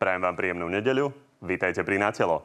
[0.00, 1.12] Prajem vám príjemnú nedeľu.
[1.44, 2.40] Vítajte pri Natelo.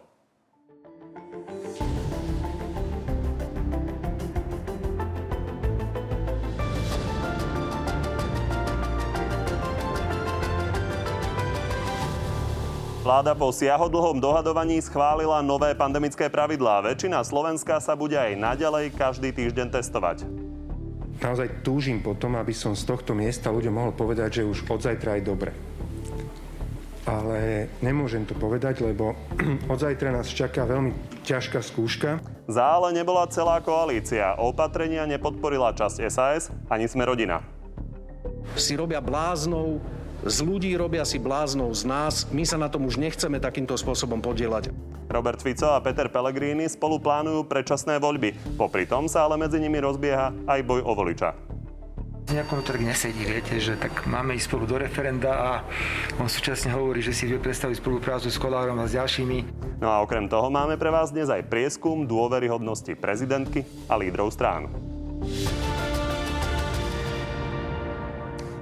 [13.00, 16.84] Vláda po siahodlhom dohadovaní schválila nové pandemické pravidlá.
[16.84, 20.28] Väčšina Slovenska sa bude aj naďalej každý týždeň testovať.
[21.24, 25.16] Naozaj túžim potom, aby som z tohto miesta ľuďom mohol povedať, že už od zajtra
[25.16, 25.56] aj dobre.
[27.06, 29.14] Ale nemôžem to povedať, lebo
[29.72, 32.18] od zajtra nás čaká veľmi ťažká skúška.
[32.50, 34.34] Zále nebola celá koalícia.
[34.42, 37.46] Opatrenia nepodporila časť SAS ani sme rodina.
[38.58, 39.82] Si robia bláznou
[40.26, 42.26] z ľudí robia si bláznou z nás.
[42.34, 44.74] My sa na tom už nechceme takýmto spôsobom podielať.
[45.06, 48.58] Robert Fico a Peter Pellegrini spolu plánujú predčasné voľby.
[48.58, 51.45] Popri tom sa ale medzi nimi rozbieha aj boj o voliča.
[52.26, 55.52] Nejako to tak nesedí, viete, že tak máme ísť spolu do referenda a
[56.18, 59.38] on súčasne hovorí, že si vie predstaviť spoluprácu s Kolárom a s ďalšími.
[59.78, 64.74] No a okrem toho máme pre vás dnes aj prieskum dôveryhodnosti prezidentky a lídrov strán.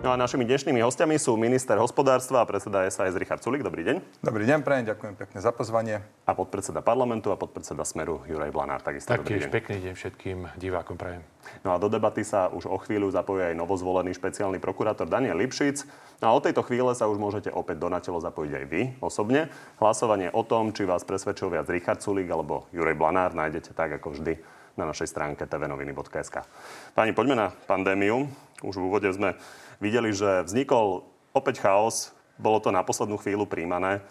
[0.04, 3.64] No a našimi dnešnými hostiami sú minister hospodárstva a predseda SAS Richard Sulik.
[3.64, 4.20] Dobrý deň.
[4.20, 6.04] Dobrý deň, prajem, ďakujem pekne za pozvanie.
[6.28, 8.84] A podpredseda parlamentu a podpredseda Smeru Juraj Blanár.
[8.84, 11.24] Takisto Taktiež pekný deň všetkým divákom prajem.
[11.64, 15.88] No a do debaty sa už o chvíľu zapojí aj novozvolený špeciálny prokurátor Daniel Lipšic.
[16.20, 19.48] No a od tejto chvíle sa už môžete opäť do natelo zapojiť aj vy osobne.
[19.80, 24.20] Hlasovanie o tom, či vás presvedčil viac Richard Sulik alebo Juraj Blanár, nájdete tak ako
[24.20, 24.36] vždy
[24.76, 26.44] na našej stránke tvnoviny.sk.
[26.92, 28.28] Páni, poďme na pandémiu.
[28.64, 29.36] Už v úvode sme
[29.82, 34.02] videli, že vznikol opäť chaos, bolo to na poslednú chvíľu príjmané.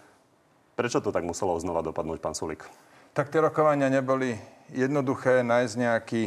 [0.73, 2.65] Prečo to tak muselo znova dopadnúť, pán Sulik?
[3.13, 4.33] Tak tie rokovania neboli
[4.73, 6.23] jednoduché, nájsť nejaký,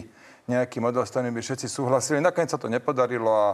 [0.47, 2.23] nejaký model, s ktorým by všetci súhlasili.
[2.23, 3.49] Nakoniec sa to nepodarilo a,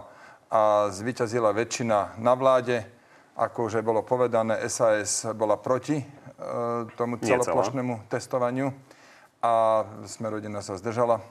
[0.52, 0.60] a
[0.92, 2.84] zvyťazila väčšina na vláde.
[3.32, 6.04] Ako už bolo povedané, SAS bola proti e,
[6.92, 8.68] tomu celoplošnému testovaniu
[9.40, 11.24] a sme rodina sa zdržala.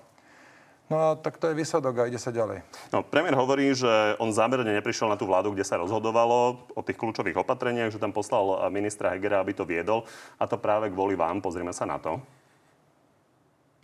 [0.92, 2.68] No tak to je výsledok a ide sa ďalej.
[2.91, 3.88] No, premiér hovorí, že
[4.19, 8.12] on zámerne neprišiel na tú vládu, kde sa rozhodovalo o tých kľúčových opatreniach, že tam
[8.12, 10.03] poslal ministra Hegera, aby to viedol.
[10.35, 11.40] A to práve kvôli vám.
[11.40, 12.19] Pozrieme sa na to.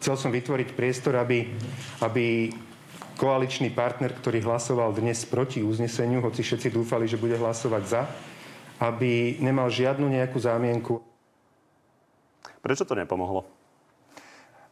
[0.04, 1.48] Chcel som vytvoriť priestor, aby,
[2.04, 2.52] aby
[3.16, 8.04] koaličný partner, ktorý hlasoval dnes proti uzneseniu, hoci všetci dúfali, že bude hlasovať za,
[8.84, 11.00] aby nemal žiadnu nejakú zámienku.
[12.60, 13.57] Prečo to nepomohlo?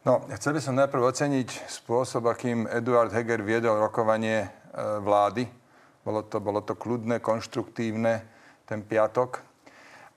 [0.06, 4.50] No, chcel by som najprv oceniť spôsob, akým Eduard Heger viedol rokovanie e,
[5.02, 5.50] vlády.
[6.06, 8.22] Bolo to, bolo to kľudné, konštruktívne
[8.70, 9.42] ten piatok.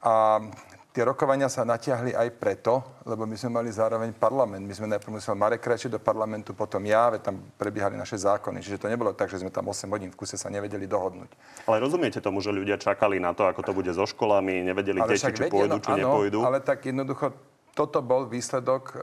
[0.04, 0.44] A
[0.92, 4.60] tie rokovania sa natiahli aj preto, lebo my sme mali zároveň parlament.
[4.60, 8.60] My sme najprv museli Marek Krajči do parlamentu, potom ja, veď tam prebiehali naše zákony.
[8.60, 11.64] Čiže to nebolo tak, že sme tam 8 hodín v kuse sa nevedeli dohodnúť.
[11.64, 15.16] Ale rozumiete tomu, že ľudia čakali na to, ako to bude so školami, nevedeli ale
[15.16, 16.38] deti, či pôjdu, no, či áno, nepôjdu?
[16.44, 17.47] Ale tak jednoducho
[17.78, 18.94] toto bol výsledok e,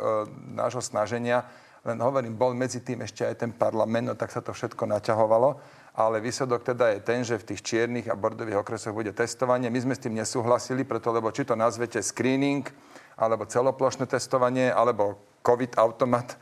[0.52, 1.48] nášho snaženia.
[1.88, 5.56] Len hovorím, bol medzi tým ešte aj ten parlament, no tak sa to všetko naťahovalo.
[5.96, 9.72] Ale výsledok teda je ten, že v tých čiernych a bordových okresoch bude testovanie.
[9.72, 12.68] My sme s tým nesúhlasili, preto lebo či to nazvete screening,
[13.16, 16.36] alebo celoplošné testovanie, alebo COVID automat,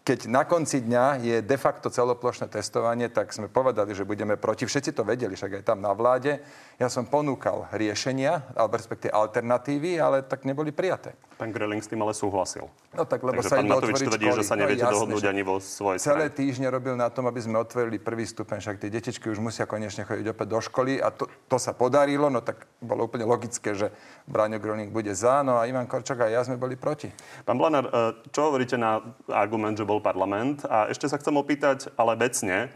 [0.00, 4.64] keď na konci dňa je de facto celoplošné testovanie, tak sme povedali, že budeme proti.
[4.64, 6.40] Všetci to vedeli, však aj tam na vláde.
[6.80, 11.12] Ja som ponúkal riešenia, alebo respektíve alternatívy, ale tak neboli prijaté.
[11.36, 12.68] Pán Greling s tým ale súhlasil.
[12.92, 15.56] No tak, lebo Takže sa pán Matovič tvrdí, že sa neviete jasné, dohodnúť ani vo
[15.56, 19.40] svojej Celé týždne robil na tom, aby sme otvorili prvý stupeň, však tie detičky už
[19.40, 23.24] musia konečne chodiť opäť do školy a to, to sa podarilo, no tak bolo úplne
[23.24, 23.88] logické, že
[24.28, 27.08] Braňo Greling bude za, no a Ivan Korčok a ja sme boli proti.
[27.48, 27.90] Pán Blanár, e,
[28.28, 29.00] čo hovoríte na
[29.32, 30.62] argument, že bol parlament?
[30.70, 32.70] A ešte sa chcem opýtať, ale vecne,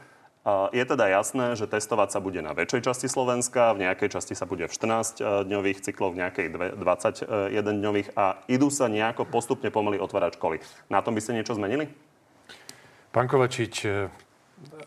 [0.76, 4.44] je teda jasné, že testovať sa bude na väčšej časti Slovenska, v nejakej časti sa
[4.44, 10.60] bude v 14-dňových cykloch, v nejakej 21-dňových a idú sa nejako postupne pomaly otvárať školy.
[10.92, 11.88] Na tom by ste niečo zmenili?
[13.08, 14.12] Pán Kovačič, e,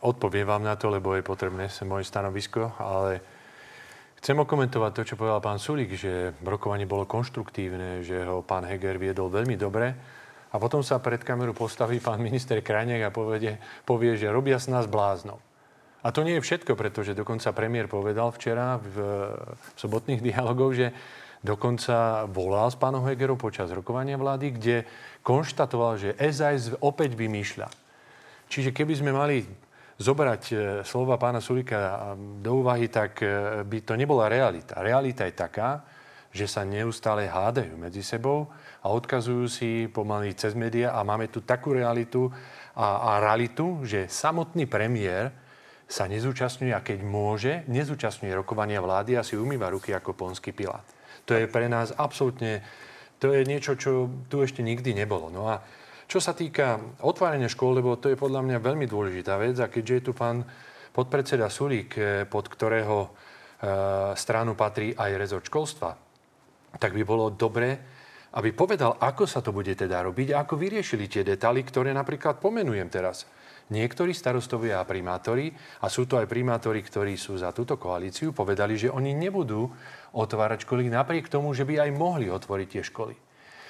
[0.05, 3.17] odpoviem vám na to, lebo je potrebné moje stanovisko, ale
[4.21, 9.01] chcem okomentovať to, čo povedal pán Sulik, že rokovanie bolo konštruktívne, že ho pán Heger
[9.01, 9.97] viedol veľmi dobre
[10.57, 14.65] a potom sa pred kameru postaví pán minister Krajniak a povie, povie že robia s
[14.65, 15.37] nás bláznou.
[16.01, 18.95] A to nie je všetko, pretože dokonca premiér povedal včera v,
[19.53, 20.89] v sobotných dialogoch, že
[21.45, 24.75] dokonca volal s pánom Hegerom počas rokovania vlády, kde
[25.21, 27.69] konštatoval, že SAS opäť vymýšľa.
[28.49, 29.45] Čiže keby sme mali
[30.01, 34.81] zobrať e, slova pána Sulika do úvahy, tak e, by to nebola realita.
[34.81, 35.85] Realita je taká,
[36.33, 38.49] že sa neustále hádajú medzi sebou
[38.83, 42.29] a odkazujú si pomaly cez médiá a máme tu takú realitu
[42.77, 45.33] a, a realitu, že samotný premiér
[45.87, 50.83] sa nezúčastňuje a keď môže, nezúčastňuje rokovania vlády a si umýva ruky ako ponský pilát.
[51.25, 52.61] To je pre nás absolútne,
[53.17, 55.31] to je niečo, čo tu ešte nikdy nebolo.
[55.31, 55.63] No a
[56.07, 59.95] čo sa týka otvárania škôl, lebo to je podľa mňa veľmi dôležitá vec a keďže
[59.95, 60.43] je tu pán
[60.95, 63.09] podpredseda Sulík, eh, pod ktorého eh,
[64.15, 65.95] stranu patrí aj rezort školstva,
[66.79, 67.96] tak by bolo dobré,
[68.35, 72.43] aby povedal, ako sa to bude teda robiť a ako vyriešili tie detaily, ktoré napríklad
[72.43, 73.23] pomenujem teraz.
[73.67, 75.51] Niektorí starostovia a primátori,
[75.83, 79.67] a sú to aj primátori, ktorí sú za túto koalíciu, povedali, že oni nebudú
[80.15, 83.15] otvárať školy napriek tomu, že by aj mohli otvoriť tie školy.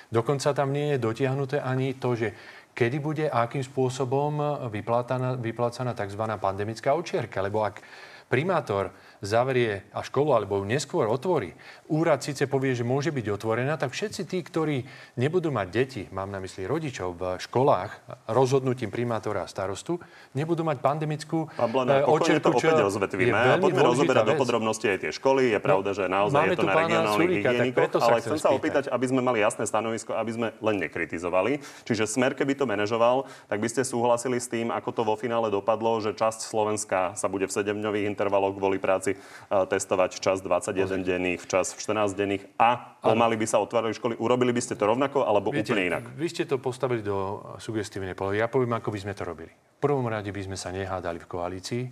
[0.08, 2.32] Dokonca tam nie je dotiahnuté ani to, že
[2.78, 6.24] kedy bude a akým spôsobom vyplácaná, vyplácaná tzv.
[6.38, 7.42] pandemická očierka.
[7.42, 7.82] Lebo ak
[8.30, 11.58] primátor zavrie a školu alebo ju neskôr otvorí,
[11.90, 14.86] úrad síce povie, že môže byť otvorená, tak všetci tí, ktorí
[15.18, 17.90] nebudú mať deti, mám na mysli rodičov v školách,
[18.30, 19.98] rozhodnutím primátora a starostu,
[20.38, 23.34] nebudú mať pandemickú Pablana, očerku, to opäť rozvetvíme.
[23.34, 25.58] A poďme rozoberať do podrobnosti aj tie školy.
[25.58, 29.06] Je pravda, no, že naozaj je to na regionálnych hygienikov, ale chcem sa opýtať, aby
[29.08, 31.58] sme mali jasné stanovisko, aby sme len nekritizovali.
[31.88, 35.50] Čiže smer, keby to manažoval, tak by ste súhlasili s tým, ako to vo finále
[35.50, 39.16] dopadlo, že časť Slovenska sa bude v 7-dňových intervaloch kvôli práci si
[39.48, 44.18] testovať čas 21 denných, čas 14 denných a pomaly by sa otvárali školy.
[44.18, 46.04] Urobili by ste to rovnako alebo Viete, úplne inak?
[46.18, 48.42] Vy ste to postavili do sugestívnej polohy.
[48.42, 49.54] Ja poviem, ako by sme to robili.
[49.54, 51.84] V prvom rade by sme sa nehádali v koalícii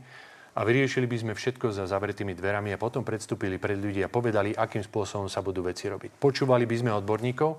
[0.55, 4.57] a vyriešili by sme všetko za zavretými dverami a potom predstúpili pred ľudí a povedali,
[4.57, 6.17] akým spôsobom sa budú veci robiť.
[6.17, 7.51] Počúvali by sme odborníkov,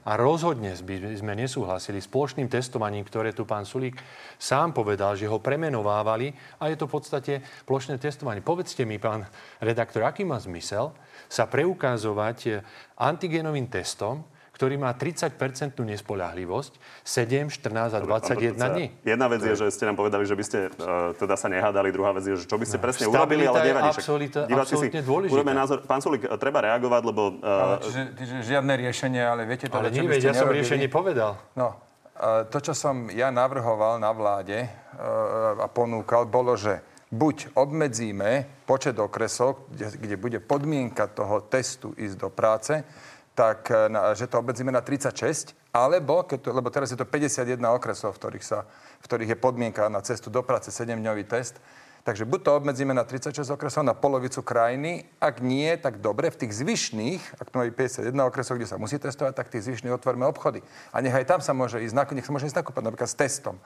[0.00, 4.00] a rozhodne by sme nesúhlasili s plošným testovaním, ktoré tu pán Sulík
[4.40, 7.32] sám povedal, že ho premenovávali a je to v podstate
[7.68, 8.40] plošné testovanie.
[8.40, 9.28] Povedzte mi, pán
[9.60, 10.96] redaktor, aký má zmysel
[11.30, 12.66] sa preukazovať
[12.98, 14.26] antigenovým testom,
[14.60, 18.92] ktorý má 30-percentnú nespoľahlivosť, 7, 14 a 21 dní.
[19.08, 22.12] Jedna vec je, že ste nám povedali, že by ste uh, teda sa nehádali, druhá
[22.12, 22.84] vec je, že čo by ste no.
[22.84, 23.88] presne urobili, ale nevadí.
[23.96, 25.52] Absolútne si, dôležité.
[25.56, 25.80] názor.
[25.88, 27.40] Pán Sulik, treba reagovať, lebo...
[27.40, 30.36] Uh, ale čiže, čiže žiadne riešenie, ale viete to, ale čo nie, by ste ja
[30.36, 31.40] som riešenie povedal.
[31.56, 31.80] No,
[32.20, 38.46] uh, to, čo som ja navrhoval na vláde uh, a ponúkal, bolo, že buď obmedzíme
[38.66, 42.86] počet okresov, kde, kde bude podmienka toho testu ísť do práce,
[43.34, 47.06] tak e, na, že to obmedzíme na 36, alebo, keď to, lebo teraz je to
[47.06, 48.66] 51 okresov, v ktorých, sa,
[49.02, 51.58] v ktorých je podmienka na cestu do práce 7-dňový test,
[52.00, 55.04] Takže buď to obmedzíme na 36 okresov, na polovicu krajiny.
[55.20, 58.96] Ak nie, tak dobre, v tých zvyšných, ak to má 51 okresov, kde sa musí
[58.96, 60.64] testovať, tak tých zvyšných otvoríme obchody.
[60.96, 63.60] A nech tam sa môže ísť, nech sa môže ísť nakúpať napríklad s testom.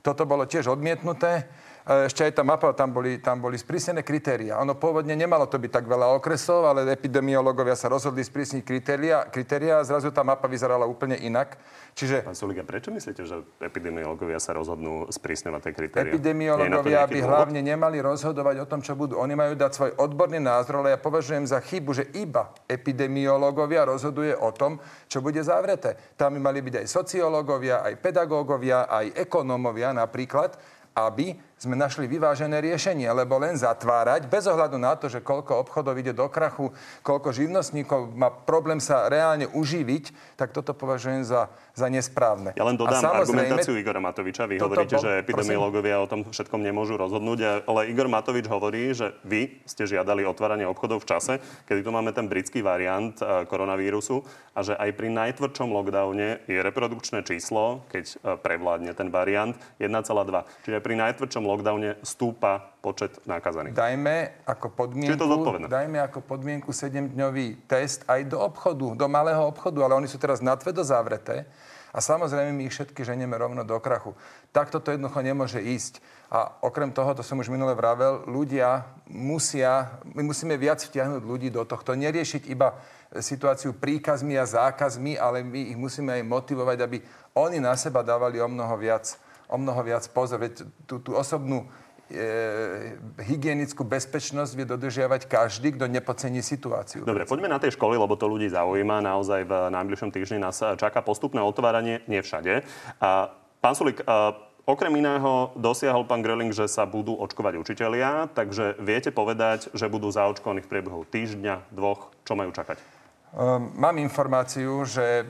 [0.00, 1.44] Toto bolo tiež odmietnuté.
[1.84, 4.56] Ešte aj tá mapa, tam boli, tam boli sprísnené kritéria.
[4.64, 9.76] Ono pôvodne nemalo to byť tak veľa okresov, ale epidemiológovia sa rozhodli sprísniť kritéria, kritéria
[9.76, 11.60] a zrazu tá mapa vyzerala úplne inak.
[11.92, 12.24] Čiže...
[12.24, 16.12] Pán Suliga, prečo myslíte, že epidemiológovia sa rozhodnú sprísňovať tie kritéria?
[16.16, 19.20] Epidemiológovia by hlavne nemali rozhodovať o tom, čo budú.
[19.20, 24.32] Oni majú dať svoj odborný názor, ale ja považujem za chybu, že iba epidemiológovia rozhoduje
[24.32, 26.00] o tom, čo bude zavreté.
[26.16, 30.56] Tam by mali byť aj sociológovia, aj pedagógovia, aj ekonómovia napríklad,
[30.94, 35.96] aby sme našli vyvážené riešenie, lebo len zatvárať, bez ohľadu na to, že koľko obchodov
[35.96, 36.68] ide do krachu,
[37.00, 42.52] koľko živnostníkov má problém sa reálne uživiť, tak toto považujem za, za nesprávne.
[42.52, 44.44] Ja len dodám argumentáciu Igora Matoviča.
[44.44, 49.16] Vy hovoríte, bol, že epidemiológovia o tom všetkom nemôžu rozhodnúť, ale Igor Matovič hovorí, že
[49.24, 51.34] vy ste žiadali otváranie obchodov v čase,
[51.64, 54.20] kedy tu máme ten britský variant eh, koronavírusu
[54.52, 60.68] a že aj pri najtvrdšom lockdowne je reprodukčné číslo, keď eh, prevládne ten variant, 1,2.
[60.68, 63.78] Čiže pri najtvrdšom lockdowne stúpa počet nákazaných.
[63.78, 69.86] Dajme ako podmienku, to dajme ako podmienku 7-dňový test aj do obchodu, do malého obchodu,
[69.86, 71.46] ale oni sú teraz natvedo zavreté
[71.94, 74.18] a samozrejme my ich všetky ženieme rovno do krachu.
[74.50, 76.02] Takto to jednoducho nemôže ísť.
[76.26, 81.54] A okrem toho, to som už minule vravel, ľudia musia, my musíme viac vtiahnuť ľudí
[81.54, 81.94] do tohto.
[81.94, 82.74] Neriešiť iba
[83.14, 86.98] situáciu príkazmi a zákazmi, ale my ich musíme aj motivovať, aby
[87.38, 89.14] oni na seba dávali o mnoho viac
[89.48, 90.40] o mnoho viac pozor.
[90.40, 91.68] Veď tú, tú osobnú
[92.10, 97.04] e, hygienickú bezpečnosť vie dodržiavať každý, kto nepocení situáciu.
[97.04, 99.04] Dobre, poďme na tej školy, lebo to ľudí zaujíma.
[99.04, 102.64] Naozaj v najbližšom týždni nás čaká postupné otváranie, nie všade.
[103.00, 108.80] A, pán Sulik, a, okrem iného dosiahol pán Greling, že sa budú očkovať učitelia, takže
[108.80, 112.12] viete povedať, že budú zaočkovaní v priebehu týždňa, dvoch.
[112.24, 112.93] Čo majú čakať?
[113.34, 115.26] Um, mám informáciu, že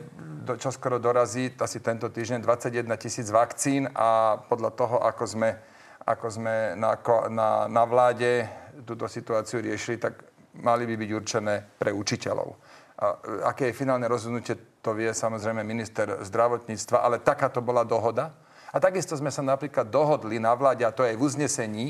[0.61, 5.57] čo skoro dorazí asi tento týždeň 21 tisíc vakcín a podľa toho, ako sme,
[6.05, 7.01] ako sme na,
[7.33, 8.45] na, na vláde
[8.85, 10.21] túto situáciu riešili, tak
[10.61, 12.53] mali by byť určené pre učiteľov.
[13.01, 13.05] A,
[13.49, 18.37] aké je finálne rozhodnutie, to vie samozrejme minister zdravotníctva, ale takáto bola dohoda.
[18.69, 21.87] A takisto sme sa napríklad dohodli na vláde, a to aj v uznesení,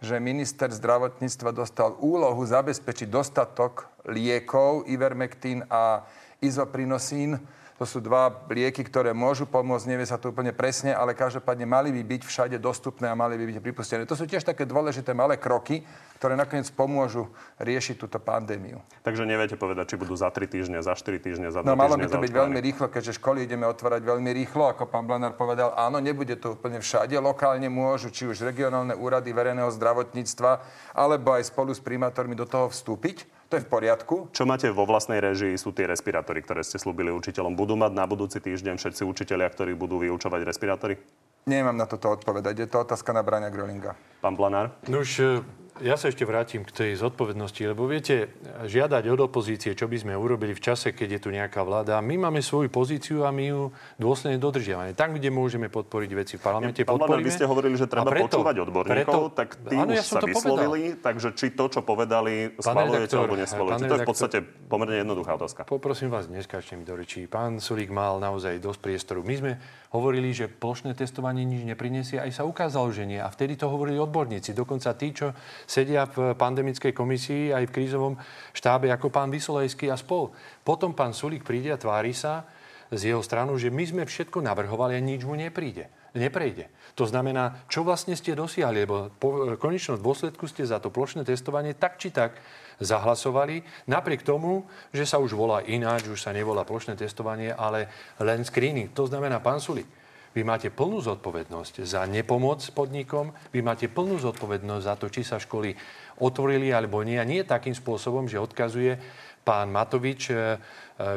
[0.00, 6.04] že minister zdravotníctva dostal úlohu zabezpečiť dostatok liekov, Ivermectin a
[6.40, 7.40] izoprinosín
[7.76, 11.92] to sú dva lieky, ktoré môžu pomôcť, nevie sa to úplne presne, ale každopádne mali
[11.92, 14.02] by byť všade dostupné a mali by byť pripustené.
[14.08, 15.84] To sú tiež také dôležité malé kroky,
[16.16, 17.28] ktoré nakoniec pomôžu
[17.60, 18.80] riešiť túto pandémiu.
[19.04, 22.00] Takže neviete povedať, či budú za 3 týždne, za 4 týždne, za 2 No malo
[22.00, 25.76] by to byť veľmi rýchlo, keďže školy ideme otvárať veľmi rýchlo, ako pán Blanár povedal.
[25.76, 27.12] Áno, nebude to úplne všade.
[27.20, 30.64] Lokálne môžu, či už regionálne úrady verejného zdravotníctva,
[30.96, 33.35] alebo aj spolu s primátormi do toho vstúpiť.
[33.46, 34.14] To je v poriadku.
[34.34, 37.54] Čo máte vo vlastnej režii sú tie respirátory, ktoré ste slúbili učiteľom.
[37.54, 40.98] Budú mať na budúci týždeň všetci učiteľia, ktorí budú vyučovať respirátory?
[41.46, 42.66] Nemám na toto odpovedať.
[42.66, 43.94] Je to otázka na Braňa Grolinga.
[44.18, 44.74] Pán Blanár?
[44.90, 45.46] No už
[45.84, 48.32] ja sa ešte vrátim k tej zodpovednosti, lebo viete,
[48.64, 52.00] žiadať od opozície, čo by sme urobili v čase, keď je tu nejaká vláda.
[52.00, 53.62] My máme svoju pozíciu a my ju
[54.00, 54.96] dôsledne dodržiavame.
[54.96, 57.28] Tam, kde môžeme podporiť veci v parlamente, Pán podporíme.
[57.28, 60.20] vy ste hovorili, že treba preto, počúvať odborníkov, preto, tak tí áno, už ja sa
[60.24, 61.04] vyslovili, povedal.
[61.04, 63.84] takže či to, čo povedali, schvalujete alebo neschvalujete.
[63.84, 65.60] To je v podstate pomerne jednoduchá otázka.
[65.68, 67.28] Poprosím vás, neskáčte mi do rečí.
[67.28, 69.20] Pán Sulík mal naozaj dosť priestoru.
[69.20, 69.52] My sme
[69.96, 73.16] hovorili, že plošné testovanie nič neprinesie, aj sa ukázalo, že nie.
[73.16, 74.52] A vtedy to hovorili odborníci.
[74.52, 75.32] Dokonca tí, čo
[75.64, 78.14] sedia v pandemickej komisii aj v krízovom
[78.52, 80.30] štábe ako pán Vysolejský a spol.
[80.60, 82.44] Potom pán Sulík príde a tvári sa
[82.92, 86.72] z jeho stranu, že my sme všetko navrhovali a nič mu nepríde neprejde.
[86.96, 91.76] To znamená, čo vlastne ste dosiahli, lebo po konečnom dôsledku ste za to plošné testovanie
[91.76, 92.40] tak či tak
[92.80, 97.88] zahlasovali, napriek tomu, že sa už volá ináč, už sa nevolá plošné testovanie, ale
[98.20, 98.92] len screening.
[98.92, 99.88] To znamená, pán Sulík,
[100.36, 105.40] vy máte plnú zodpovednosť za nepomoc podnikom, vy máte plnú zodpovednosť za to, či sa
[105.40, 105.72] školy
[106.20, 107.16] otvorili alebo nie.
[107.16, 109.00] A nie takým spôsobom, že odkazuje
[109.46, 110.36] pán Matovič e, e,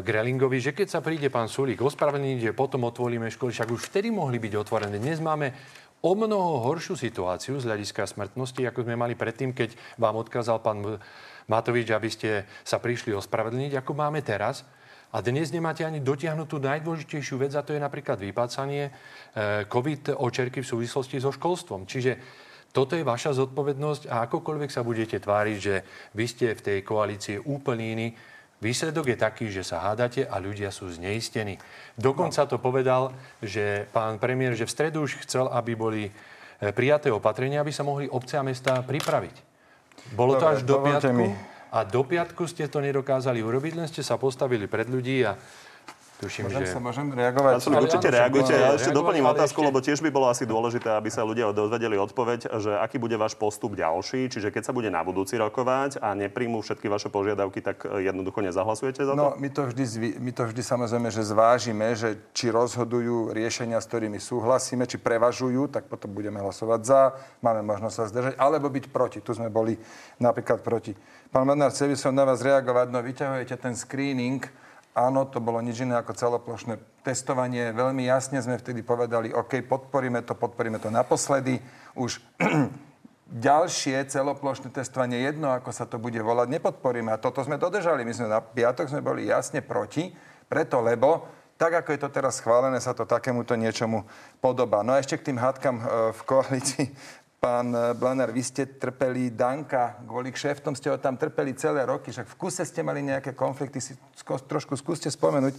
[0.05, 4.07] Grelingovi, že keď sa príde pán Sulík ospravedlniť, že potom otvoríme školy, však už vtedy
[4.07, 5.01] mohli byť otvorené.
[5.01, 5.51] Dnes máme
[5.99, 10.99] o mnoho horšiu situáciu z hľadiska smrtnosti, ako sme mali predtým, keď vám odkázal pán
[11.49, 12.29] Matovič, aby ste
[12.63, 14.63] sa prišli ospravedlniť, ako máme teraz.
[15.09, 18.91] A dnes nemáte ani dotiahnutú najdôležitejšiu vec, a to je napríklad vypácanie e,
[19.65, 21.89] COVID očerky v súvislosti so školstvom.
[21.89, 22.21] Čiže
[22.69, 25.75] toto je vaša zodpovednosť a akokoľvek sa budete tváriť, že
[26.13, 28.07] vy ste v tej koalícii úplne iní,
[28.59, 31.59] výsledok je taký, že sa hádate a ľudia sú zneistení.
[31.95, 33.11] Dokonca to povedal,
[33.43, 36.11] že pán premiér, že v stredu už chcel, aby boli e,
[36.71, 39.35] prijaté opatrenia, aby sa mohli obce a mesta pripraviť.
[40.15, 41.15] Bolo Dobre, to až do piatku.
[41.15, 41.29] Mi
[41.69, 45.37] a do piatku ste to nedokázali urobiť, len ste sa postavili pred ľudí a
[46.19, 46.75] Tuším, môžem že...
[46.75, 47.63] sa môžem reagovať?
[47.63, 48.51] Absolutne, určite reagujte.
[48.51, 49.69] Ja ešte doplním otázku, ešte...
[49.71, 53.39] lebo tiež by bolo asi dôležité, aby sa ľudia dozvedeli odpoveď, že aký bude váš
[53.39, 54.27] postup ďalší.
[54.27, 58.43] Čiže keď sa bude na budúci rokovať a nepríjmú všetky vaše požiadavky, tak e, jednoducho
[58.43, 59.15] nezahlasujete za to?
[59.15, 63.87] No, my to vždy, my to vždy samozrejme, že zvážime, že či rozhodujú riešenia, s
[63.87, 68.91] ktorými súhlasíme, či prevažujú, tak potom budeme hlasovať za, máme možnosť sa zdržať, alebo byť
[68.91, 69.23] proti.
[69.23, 69.79] Tu sme boli
[70.19, 70.91] napríklad proti.
[71.31, 74.43] Pán Madnár, chcel by som na vás reagovať, no vyťahujete ten screening,
[74.97, 77.71] Áno, to bolo nič iné ako celoplošné testovanie.
[77.71, 81.61] Veľmi jasne sme vtedy povedali, OK, podporíme to, podporíme to naposledy.
[81.93, 82.17] Už
[83.29, 87.13] ďalšie celoplošné testovanie, jedno ako sa to bude volať, nepodporíme.
[87.13, 88.01] A toto sme dodržali.
[88.01, 90.09] My sme na piatok sme boli jasne proti,
[90.49, 91.29] preto lebo
[91.59, 94.07] tak, ako je to teraz schválené, sa to takémuto niečomu
[94.39, 94.79] podobá.
[94.79, 95.83] No a ešte k tým hádkam e,
[96.15, 96.87] v koalícii.
[97.39, 102.11] Pán eh, Blanár, vy ste trpeli Danka, kvôli kšeftom ste ho tam trpeli celé roky,
[102.11, 103.95] však v kuse ste mali nejaké konflikty, si
[104.27, 105.55] trošku skúste spomenúť.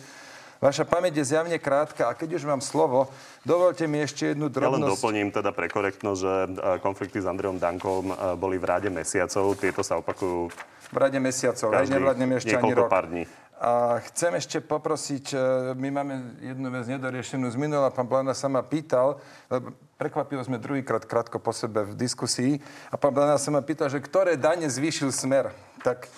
[0.61, 3.09] Vaša pamäť je zjavne krátka a keď už mám slovo,
[3.49, 4.77] dovolte mi ešte jednu drobnosť.
[4.77, 8.69] Ja len doplním teda pre korektnosť, že eh, konflikty s Andreom Dankom eh, boli v
[8.69, 9.57] ráde mesiacov.
[9.57, 10.53] Tieto sa opakujú
[10.91, 12.93] v rade mesiacov, aj nevládneme ešte ani rok.
[12.93, 13.25] pár dní.
[13.61, 15.37] A chcem ešte poprosiť,
[15.77, 19.21] my máme jednu vec nedoriešenú z minula, pán Blana sa ma pýtal,
[19.53, 22.57] lebo prekvapilo sme druhýkrát krátko po sebe v diskusii,
[22.89, 25.53] a pán Blana sa ma pýtal, že ktoré dane zvýšil smer.
[25.85, 26.09] Tak,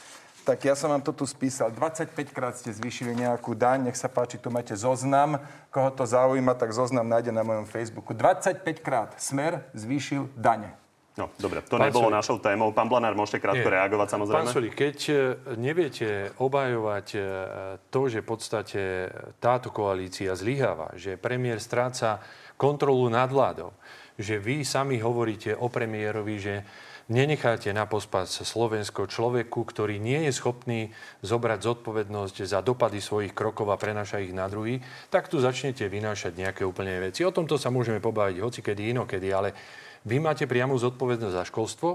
[0.47, 1.75] tak ja som vám to tu spísal.
[1.75, 5.43] 25 krát ste zvýšili nejakú daň, nech sa páči, tu máte zoznam.
[5.75, 8.15] Koho to zaujíma, tak zoznam nájde na mojom Facebooku.
[8.15, 10.79] 25 krát smer zvýšil dane.
[11.13, 12.19] No, dobre, to Pán nebolo Sulík.
[12.25, 12.73] našou témou.
[12.73, 13.77] Pán Blanár, môžete krátko Nie.
[13.77, 14.39] reagovať, samozrejme.
[14.41, 15.15] Pán Sulík, keď e,
[15.61, 17.21] neviete obajovať e,
[17.93, 18.83] to, že v podstate
[19.37, 22.17] táto koalícia zlyháva, že premiér stráca
[22.57, 23.77] kontrolu nad vládou,
[24.17, 26.55] že vy sami hovoríte o premiérovi, že
[27.13, 30.89] nenecháte na pospas Slovensko človeku, ktorý nie je schopný
[31.21, 34.81] zobrať zodpovednosť za dopady svojich krokov a prenaša ich na druhý,
[35.13, 37.21] tak tu začnete vynášať nejaké úplne veci.
[37.29, 39.53] O tomto sa môžeme pobaviť hocikedy inokedy, ale
[40.07, 41.91] vy máte priamu zodpovednosť za školstvo.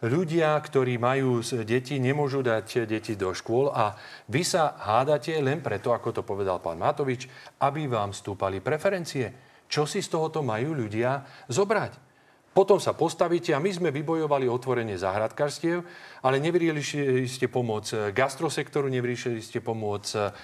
[0.00, 3.92] Ľudia, ktorí majú deti, nemôžu dať deti do škôl a
[4.32, 7.28] vy sa hádate len preto, ako to povedal pán Matovič,
[7.60, 9.28] aby vám stúpali preferencie.
[9.68, 11.20] Čo si z tohoto majú ľudia
[11.52, 12.09] zobrať?
[12.50, 15.86] Potom sa postavíte a my sme vybojovali otvorenie záhradkarstiev,
[16.26, 20.34] ale nevyriešili ste pomoc eh, gastrosektoru, nevyriešili ste pomoc uh,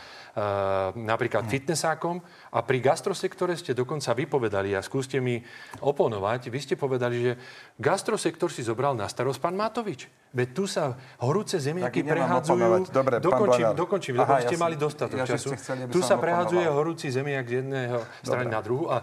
[0.94, 2.20] napríklad fitnessákom.
[2.52, 5.40] A pri gastrosektore ste dokonca vypovedali a skúste mi
[5.80, 7.32] oponovať, vy ste povedali, že
[7.80, 10.06] gastrosektor si zobral na starosť pán Matovič.
[10.36, 10.92] Veď tu sa
[11.24, 12.92] horúce zemiaky prehádzajú...
[12.92, 15.56] Dobre, dokončím, dokončím, lebo ste ja mali dostatok ja času.
[15.56, 19.00] Chceli, tu sa prehádzuje horúci zemiak z jedného strany na druhú a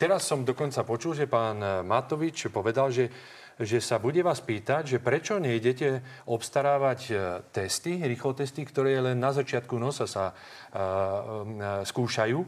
[0.00, 3.12] Teraz som dokonca počul, že pán Matovič povedal, že
[3.60, 6.00] že sa bude vás pýtať, že prečo nejdete
[6.32, 7.14] obstarávať e,
[7.52, 12.40] testy, rýchlo testy, ktoré len na začiatku nosa sa uh, uh, skúšajú.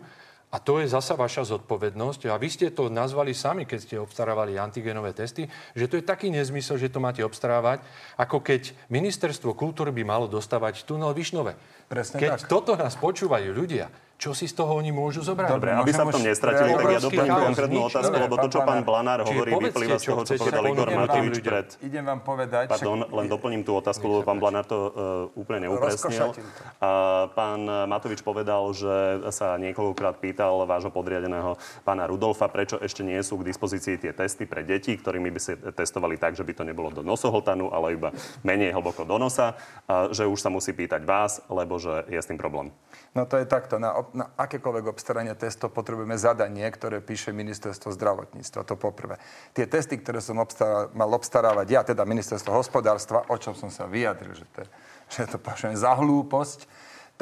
[0.52, 2.28] A to je zasa vaša zodpovednosť.
[2.28, 6.28] A vy ste to nazvali sami, keď ste obstarávali antigenové testy, že to je taký
[6.28, 7.80] nezmysel, že to máte obstarávať,
[8.21, 11.56] ako keď ministerstvo kultúry by malo dostávať tunel Višnové.
[11.88, 12.52] Presne keď tak.
[12.52, 13.88] toto nás počúvajú ľudia,
[14.22, 15.50] čo si z toho oni môžu zobrať?
[15.50, 18.86] Dobre, aby sa v tom nestratili, tak ja doplním konkrétnu otázku, lebo to, čo pán
[18.86, 21.66] Blanár hovorí, vyplýva z toho, čo povedal Igor Matovič pred...
[21.82, 22.70] Idem vám povedať...
[22.70, 24.90] Pardon, len doplním tú otázku, lebo pán Blanár to uh,
[25.34, 26.38] úplne neupresnil.
[26.78, 26.90] A
[27.34, 33.42] pán Matovič povedal, že sa niekoľkokrát pýtal vášho podriadeného pána Rudolfa, prečo ešte nie sú
[33.42, 36.94] k dispozícii tie testy pre deti, ktorými by si testovali tak, že by to nebolo
[36.94, 38.14] do nosohltanu, ale iba
[38.46, 39.58] menej hlboko do nosa,
[39.90, 42.70] a že už sa musí pýtať vás, lebo že je s tým problém.
[43.18, 43.76] No to je takto.
[43.76, 48.69] Na, na akékoľvek obstaranie testov potrebujeme zadanie, ktoré píše ministerstvo zdravotníctva.
[48.69, 49.16] To poprvé.
[49.57, 53.88] Tie testy, ktoré som obstará, mal obstarávať ja, teda ministerstvo hospodárstva, o čom som sa
[53.88, 54.62] vyjadril, že to,
[55.09, 56.69] že to považujem za hlúposť,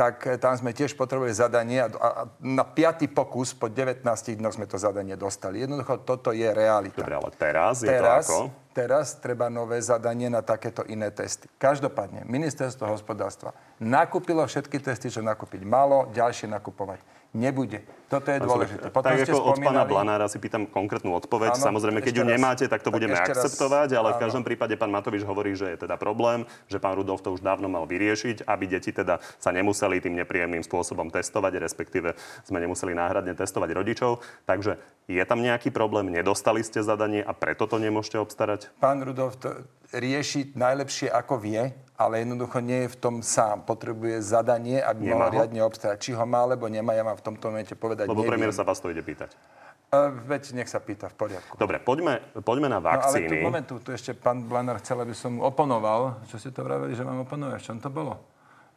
[0.01, 2.09] tak eh, tam sme tiež potrebovali zadanie a, a
[2.41, 5.61] na piatý pokus po 19 dňoch sme to zadanie dostali.
[5.61, 7.05] Jednoducho toto je realita.
[7.05, 8.39] Dobre, ale teraz, teraz je to ako?
[8.71, 11.51] Teraz treba nové zadanie na takéto iné testy.
[11.61, 17.83] Každopádne, ministerstvo hospodárstva nakúpilo všetky testy, čo nakúpiť malo, ďalšie nakupovať nebude.
[18.11, 18.91] Toto je dôležité.
[18.91, 19.55] Potom tak ako spomínali...
[19.55, 21.55] od pána Blanára si pýtam konkrétnu odpoveď.
[21.55, 22.33] Áno, Samozrejme, keď ju raz.
[22.35, 23.99] nemáte, tak to tak budeme akceptovať, raz.
[24.03, 24.17] ale áno.
[24.19, 27.39] v každom prípade pán Matovič hovorí, že je teda problém, že pán Rudolf to už
[27.39, 32.99] dávno mal vyriešiť, aby deti teda sa nemuseli tým nepríjemným spôsobom testovať, respektíve sme nemuseli
[32.99, 34.27] náhradne testovať rodičov.
[34.51, 38.75] Takže je tam nejaký problém, nedostali ste zadanie a preto to nemôžete obstarať?
[38.83, 39.55] Pán Rudolf to
[39.95, 43.69] rieši najlepšie, ako vie ale jednoducho nie je v tom sám.
[43.69, 46.01] Potrebuje zadanie, aby mohol riadne obstarať.
[46.01, 48.41] Či ho má, alebo nemá, ja mám v tomto momente povedať Lebo neviem.
[48.41, 49.37] premiér sa vás to ide pýtať.
[49.91, 51.59] Uh, veď nech sa pýta, v poriadku.
[51.59, 53.27] Dobre, poďme, poďme na vakcíny.
[53.27, 56.25] No ale tu momentu, tu ešte pán Blanár chcel, aby som mu oponoval.
[56.31, 57.59] Čo ste to vraveli, že mám oponovať?
[57.59, 58.17] V čom to bolo?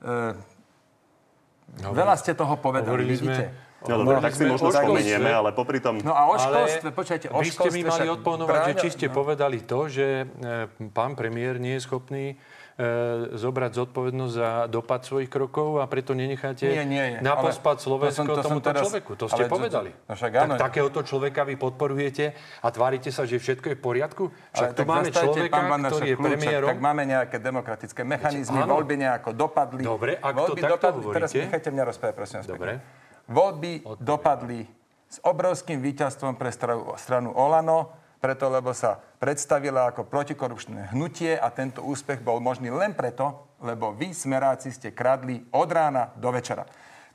[0.01, 0.33] Uh,
[1.79, 3.55] no, veľa ste toho povedali, vidíte.
[3.55, 3.71] Sme...
[3.83, 5.99] No, dobre, no, tak si možno spomenieme, ale popri tom...
[5.99, 9.13] No a o školstve, počkajte, o Vy ste mi mali odponovať, že či ste no.
[9.19, 10.25] povedali to, že e,
[10.95, 12.39] pán premiér nie je schopný
[13.37, 18.41] zobrať zodpovednosť za dopad svojich krokov a preto nenecháte nie, nie, na pospad Slovensko to
[18.41, 19.11] som, to tomuto teraz, človeku.
[19.13, 19.93] To ste povedali.
[19.93, 20.53] To, no však áno.
[20.57, 22.33] Tak takéhoto človeka vy podporujete
[22.65, 24.23] a tvárite sa, že všetko je v poriadku?
[24.57, 26.67] Však ale tu máme človeka, pán ktorý je premiérom.
[26.73, 28.73] Tak máme nejaké demokratické mechanizmy, áno.
[28.73, 29.83] voľby nejako dopadli.
[29.85, 31.13] Dobre, ak voľby to takto dopadli.
[31.13, 32.47] Teraz nechajte mňa rozprávať, prosím vás.
[32.49, 32.71] Dobre.
[33.29, 34.65] Voľby dopadli
[35.13, 36.49] s obrovským víťazstvom pre
[36.97, 42.95] stranu Olano preto lebo sa predstavila ako protikorupčné hnutie a tento úspech bol možný len
[42.95, 46.63] preto, lebo vy, smeráci, ste kradli od rána do večera.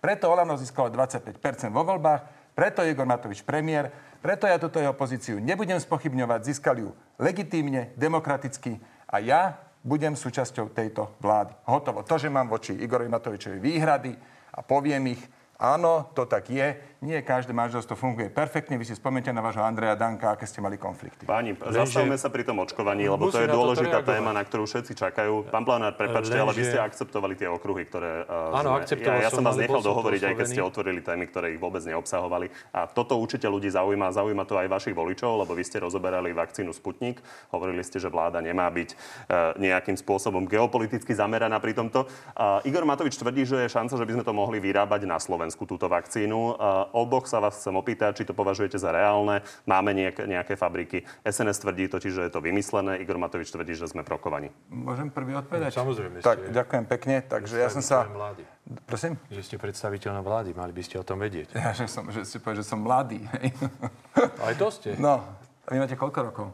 [0.04, 1.40] Preto Olano získalo 25%
[1.72, 3.88] vo voľbách, preto Igor Matovič premiér,
[4.20, 8.76] preto ja túto jeho pozíciu nebudem spochybňovať, získali ju legitímne, demokraticky
[9.08, 11.56] a ja budem súčasťou tejto vlády.
[11.64, 12.04] Hotovo.
[12.04, 14.12] To, že mám voči Igorovi Matovičovi výhrady
[14.52, 15.22] a poviem ich,
[15.58, 16.78] Áno, to tak je.
[17.02, 18.74] Nie každé manželstvo funguje perfektne.
[18.78, 21.26] Vy si spomnite na vášho Andreja Danka, aké ste mali konflikty.
[21.26, 24.98] Páni, zastavme sa pri tom očkovaní, lebo to je dôležitá to téma, na ktorú všetci
[24.98, 25.50] čakajú.
[25.50, 28.26] Pán Planár, prepačte, ale vy ste akceptovali tie okruhy, ktoré...
[28.26, 31.54] Uh, Áno, akceptoval ja, ja som vás nechal dohovoriť, aj keď ste otvorili témy, ktoré
[31.54, 32.50] ich vôbec neobsahovali.
[32.74, 36.74] A toto určite ľudí zaujíma, zaujíma to aj vašich voličov, lebo vy ste rozoberali vakcínu
[36.74, 37.22] Sputnik.
[37.54, 42.10] Hovorili ste, že vláda nemá byť uh, nejakým spôsobom geopoliticky zameraná pri tomto.
[42.34, 45.47] Uh, Igor Matovič tvrdí, že je šanca, že by sme to mohli vyrábať na Slovensku
[45.48, 46.60] Slovensku túto vakcínu.
[46.92, 49.40] Oboch sa vás chcem opýtať, či to považujete za reálne.
[49.64, 51.08] Máme nejaké, nejaké fabriky.
[51.24, 53.00] SNS tvrdí totiž, že je to vymyslené.
[53.00, 54.52] Igor Matovič tvrdí, že sme prokovaní.
[54.68, 55.72] Môžem prvý odpovedať?
[55.72, 56.20] No, samozrejme.
[56.20, 56.52] Tak, ste...
[56.52, 57.24] ďakujem pekne.
[57.24, 58.04] Takže ja som sa...
[58.12, 58.44] Vlády.
[58.84, 59.16] Prosím?
[59.32, 61.56] Že ste predstaviteľ na vlády, mali by ste o tom vedieť.
[61.56, 63.24] Ja, že, som, že ste povedali, že som mladý.
[63.40, 63.56] Hej.
[64.44, 65.00] Aj to ste.
[65.00, 65.24] No,
[65.64, 66.52] a vy máte koľko rokov?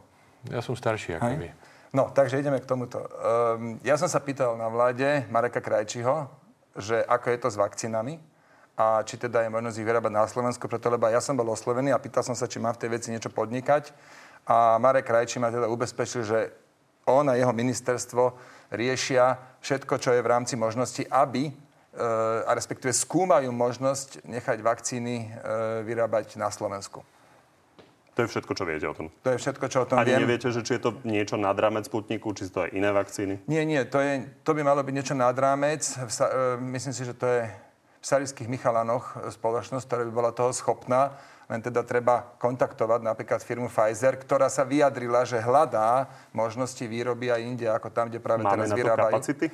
[0.55, 1.51] Ja som starší ako vy.
[1.91, 3.03] No, takže ideme k tomuto.
[3.03, 6.31] Um, ja som sa pýtal na vláde Mareka Krajčiho,
[6.79, 8.34] že ako je to s vakcínami
[8.75, 11.95] a či teda je možnosť ich vyrábať na Slovensku, preto lebo ja som bol oslovený
[11.95, 13.95] a pýtal som sa, či mám v tej veci niečo podnikať.
[14.51, 16.51] A Marek Krajčí ma teda ubezpečil, že
[17.07, 18.35] on a jeho ministerstvo
[18.75, 21.53] riešia všetko, čo je v rámci možnosti, aby e,
[22.45, 25.27] a respektíve skúmajú možnosť nechať vakcíny e,
[25.87, 27.07] vyrábať na Slovensku.
[28.15, 29.11] To je všetko, čo viete o tom.
[29.27, 30.23] To je všetko, čo o tom Ani viem.
[30.23, 33.43] neviete, že či je to niečo nad rámec Sputniku, či sú to aj iné vakcíny?
[33.51, 35.83] Nie, nie, to, je, to by malo byť niečo nad rámec.
[35.83, 35.99] E,
[36.63, 37.43] myslím si, že to je
[38.05, 41.17] v Sarijských Michalanoch spoločnosť, ktorá by bola toho schopná.
[41.49, 47.41] Len teda treba kontaktovať napríklad firmu Pfizer, ktorá sa vyjadrila, že hľadá možnosti výroby aj
[47.41, 49.13] inde, ako tam, kde práve Máme teraz na to vyrábajú.
[49.17, 49.47] kapacity?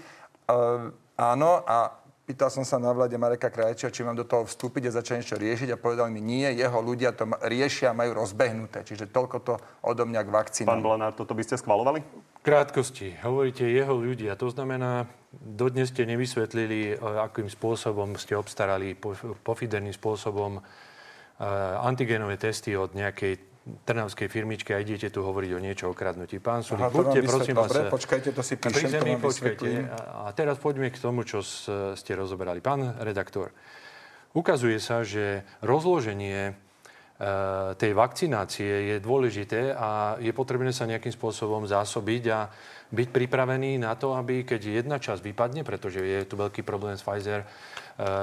[0.51, 1.95] Uh, áno, a
[2.27, 5.37] pýtal som sa na vláde Mareka Krajčia, či mám do toho vstúpiť a začať niečo
[5.39, 8.87] riešiť a povedal mi, nie, jeho ľudia to riešia, majú rozbehnuté.
[8.87, 10.79] Čiže toľko to odo mňa k vakcínám.
[10.79, 12.03] Pán Blanár, toto by ste schvalovali?
[12.41, 19.37] Krátkosti, hovoríte jeho ľudia, to znamená, dodnes ste nevysvetlili, e, akým spôsobom ste obstarali po-
[19.45, 20.61] pofiderným spôsobom e,
[21.85, 23.51] antigenové testy od nejakej
[23.85, 26.41] trnavskej firmičky a idete tu hovoriť o niečo o kradnutí.
[26.41, 27.69] Pán Sulik, buďte prosím vás...
[27.69, 29.65] Dobre, počkajte, to si píšem, to vám počkajte.
[29.69, 29.85] vysvetlím.
[30.25, 31.45] A teraz poďme k tomu, čo
[31.93, 32.65] ste rozoberali.
[32.65, 33.53] Pán redaktor,
[34.33, 36.70] ukazuje sa, že rozloženie e,
[37.77, 42.49] tej vakcinácie je dôležité a je potrebné sa nejakým spôsobom zásobiť a
[42.91, 47.05] byť pripravený na to, aby keď jedna časť vypadne, pretože je tu veľký problém s
[47.05, 47.47] Pfizer e,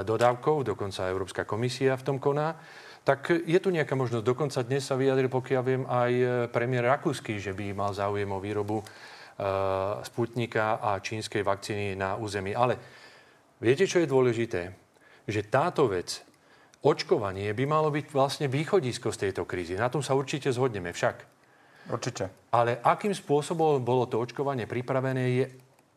[0.01, 2.57] dodávkou, dokonca Európska komisia v tom koná,
[3.05, 4.25] tak je tu nejaká možnosť.
[4.25, 8.41] Dokonca dnes sa vyjadril, pokiaľ viem, aj e, premiér Rakúsky, že by mal záujem o
[8.41, 8.83] výrobu
[10.01, 12.57] Sputnika a čínskej vakcíny na území.
[12.57, 12.73] Ale
[13.61, 14.73] viete, čo je dôležité?
[15.29, 16.25] Že táto vec,
[16.83, 19.79] očkovanie, by malo byť vlastne východisko z tejto krízy.
[19.79, 21.37] Na tom sa určite zhodneme však.
[21.87, 22.29] Určite.
[22.51, 25.45] Ale akým spôsobom bolo to očkovanie pripravené, je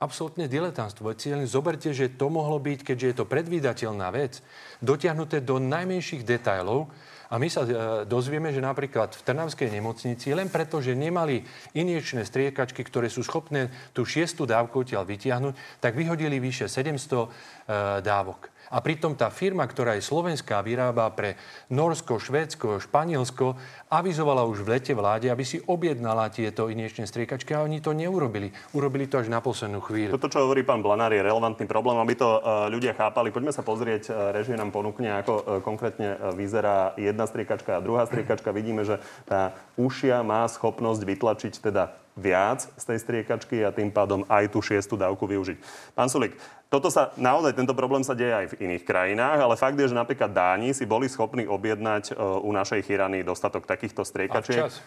[0.01, 1.13] absolútne diletantstvo.
[1.13, 4.41] Veď si len zoberte, že to mohlo byť, keďže je to predvídateľná vec,
[4.81, 6.89] dotiahnuté do najmenších detailov.
[7.31, 7.71] A my sa e,
[8.11, 11.47] dozvieme, že napríklad v Trnavskej nemocnici, len preto, že nemali
[11.79, 17.27] injekčné striekačky, ktoré sú schopné tú šiestu dávku odtiaľ vytiahnuť, tak vyhodili vyše 700 e,
[18.03, 18.51] dávok.
[18.71, 21.35] A pritom tá firma, ktorá je slovenská, vyrába pre
[21.75, 23.59] Norsko, Švédsko, Španielsko,
[23.91, 28.55] avizovala už v lete vláde, aby si objednala tieto injekčné striekačky a oni to neurobili.
[28.71, 30.15] Urobili to až na poslednú chvíľu.
[30.15, 33.35] Toto, čo hovorí pán Blanár, je relevantný problém, aby to e, ľudia chápali.
[33.35, 38.07] Poďme sa pozrieť, e, režim nám ponúkne, ako e, konkrétne vyzerá jedna striekačka a druhá
[38.07, 38.55] striekačka.
[38.55, 44.27] Vidíme, že tá ušia má schopnosť vytlačiť teda viac z tej striekačky a tým pádom
[44.29, 45.59] aj tú šiestu dávku využiť.
[45.95, 46.37] Pán Sulik,
[46.71, 49.99] toto sa, naozaj tento problém sa deje aj v iných krajinách, ale fakt je, že
[49.99, 54.71] napríklad Dáni si boli schopní objednať e, u našej chyrany dostatok takýchto striekačiek.
[54.71, 54.79] včas.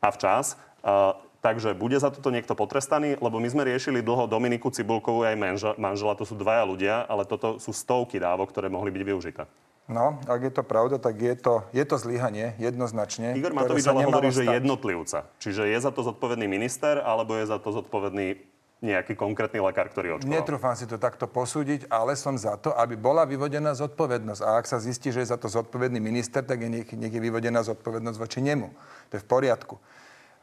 [0.00, 0.46] A včas.
[0.78, 1.10] Uh,
[1.42, 3.18] takže bude za toto niekto potrestaný?
[3.18, 7.26] Lebo my sme riešili dlho Dominiku Cibulkovú aj manžela, manžela, to sú dvaja ľudia, ale
[7.26, 9.42] toto sú stovky dávok, ktoré mohli byť využité.
[9.90, 13.34] No, ak je to pravda, tak je to, je to zlyhanie, jednoznačne.
[13.34, 14.54] Igor Matovič ale hovorí, že stať.
[14.62, 15.18] jednotlivca.
[15.42, 18.38] Čiže je za to zodpovedný minister, alebo je za to zodpovedný
[18.78, 20.30] nejaký konkrétny lekár, ktorý očkoval?
[20.30, 24.42] Netrúfam si to takto posúdiť, ale som za to, aby bola vyvodená zodpovednosť.
[24.46, 27.18] A ak sa zistí, že je za to zodpovedný minister, tak je nech, nech je
[27.18, 28.70] vyvodená zodpovednosť voči nemu.
[29.10, 29.76] To je v poriadku.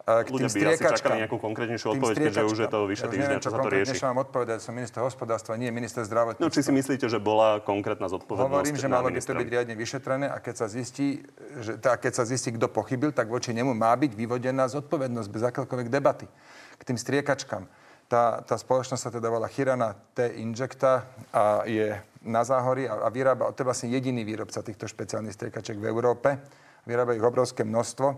[0.06, 3.10] A K Ľudia by asi čakali nejakú konkrétnejšiu odpoveď, keďže už je to vyše Ja
[3.10, 3.98] týždňa, neviem, čo sa to rieši.
[4.06, 4.58] mám odpovedať.
[4.62, 6.45] Som minister hospodárstva, nie minister zdravotníctva.
[6.45, 9.74] No, či si myslíte, že bola konkrétna zodpovednosť Hovorím, že malo by to byť riadne
[9.74, 11.26] vyšetrené a keď sa zistí,
[11.58, 15.41] že, tá, keď sa zistí, kto pochybil, tak voči nemu má byť vyvodená zodpovednosť bez
[15.41, 16.30] akékoľvek debaty.
[16.78, 17.65] K tým striekačkám.
[18.06, 20.30] Tá, tá spoločnosť sa teda volá Chirana T.
[20.38, 21.89] Injecta a je
[22.22, 26.38] na záhorí a, a vyrába, to je vlastne jediný výrobca týchto špeciálnych striekačiek v Európe.
[26.86, 28.18] Vyrába ich obrovské množstvo.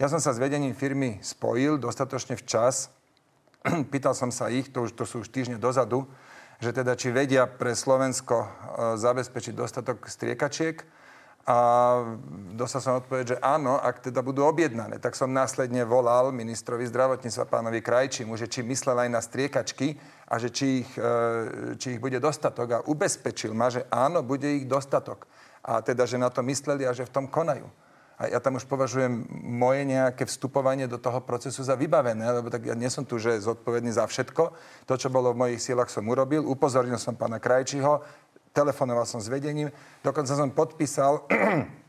[0.00, 2.92] Ja som sa s vedením firmy spojil dostatočne včas,
[3.92, 6.04] pýtal som sa ich, to, už, to sú už týždne dozadu,
[6.60, 8.48] že teda či vedia pre Slovensko e,
[8.96, 10.84] zabezpečiť dostatok striekačiek.
[11.46, 11.58] A
[12.58, 14.98] dostal som odpoveď, že áno, ak teda budú objednané.
[14.98, 19.94] Tak som následne volal ministrovi zdravotníctva pánovi Krajčimu, že či myslel aj na striekačky
[20.26, 22.68] a že či ich, e, či ich bude dostatok.
[22.74, 25.30] A ubezpečil ma, že áno, bude ich dostatok.
[25.62, 27.70] A teda, že na to mysleli a že v tom konajú.
[28.18, 32.64] A ja tam už považujem moje nejaké vstupovanie do toho procesu za vybavené, lebo tak
[32.64, 34.42] ja nie som tu, že zodpovedný za všetko.
[34.88, 36.42] To, čo bolo v mojich sílach, som urobil.
[36.42, 38.02] Upozornil som pána Krajčiho,
[38.56, 39.68] telefonoval som s vedením,
[40.00, 41.20] dokonca som podpísal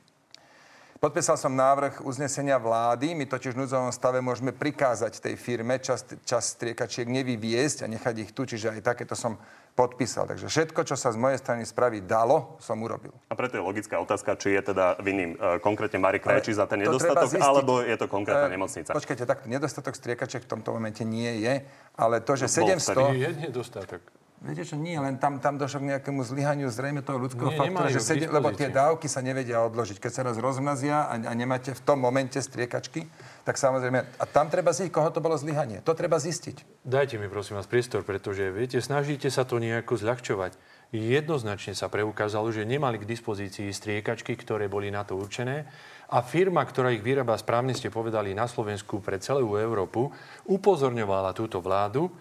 [0.97, 3.13] Podpísal som návrh uznesenia vlády.
[3.13, 8.15] My totiž v núdzovom stave môžeme prikázať tej firme čas, čas striekačiek nevyviesť a nechať
[8.25, 9.38] ich tu, čiže aj takéto som
[9.77, 10.25] podpísal.
[10.25, 13.13] Takže všetko, čo sa z mojej strany spraviť dalo, som urobil.
[13.30, 16.82] A preto je logická otázka, či je teda vinným e, konkrétne Marek Krajčí za ten
[16.82, 18.89] to nedostatok, alebo je to konkrétna E, nemocnica.
[18.97, 21.62] Počkajte, tak nedostatok striekačiek v tomto momente nie je,
[21.93, 23.21] ale to, že No, bol 700...
[23.21, 24.01] Je nedostatok.
[24.38, 27.89] Viete čo, nie, len tam, tam došlo k nejakému zlyhaniu zrejme toho ľudského Nie, faktora,
[27.89, 29.97] že k sedem, lebo tie dávky sa nevedia odložiť.
[29.97, 33.10] Keď sa raz rozmrazia a, a nemáte v tom momente striekačky,
[33.41, 35.82] tak samozrejme, a tam treba zistiť, koho to bolo zlyhanie.
[35.82, 36.86] To treba zistiť.
[36.86, 40.54] Dajte mi prosím vás priestor, pretože viete, snažíte sa to nejako zľahčovať.
[40.93, 45.65] jednoznačne sa preukázalo, že nemali k dispozícii striekačky, ktoré boli na to určené.
[46.13, 50.13] A firma, ktorá ich vyrába, správne ste povedali, na Slovensku pre celú Európu,
[50.45, 52.13] upozorňovala túto vládu,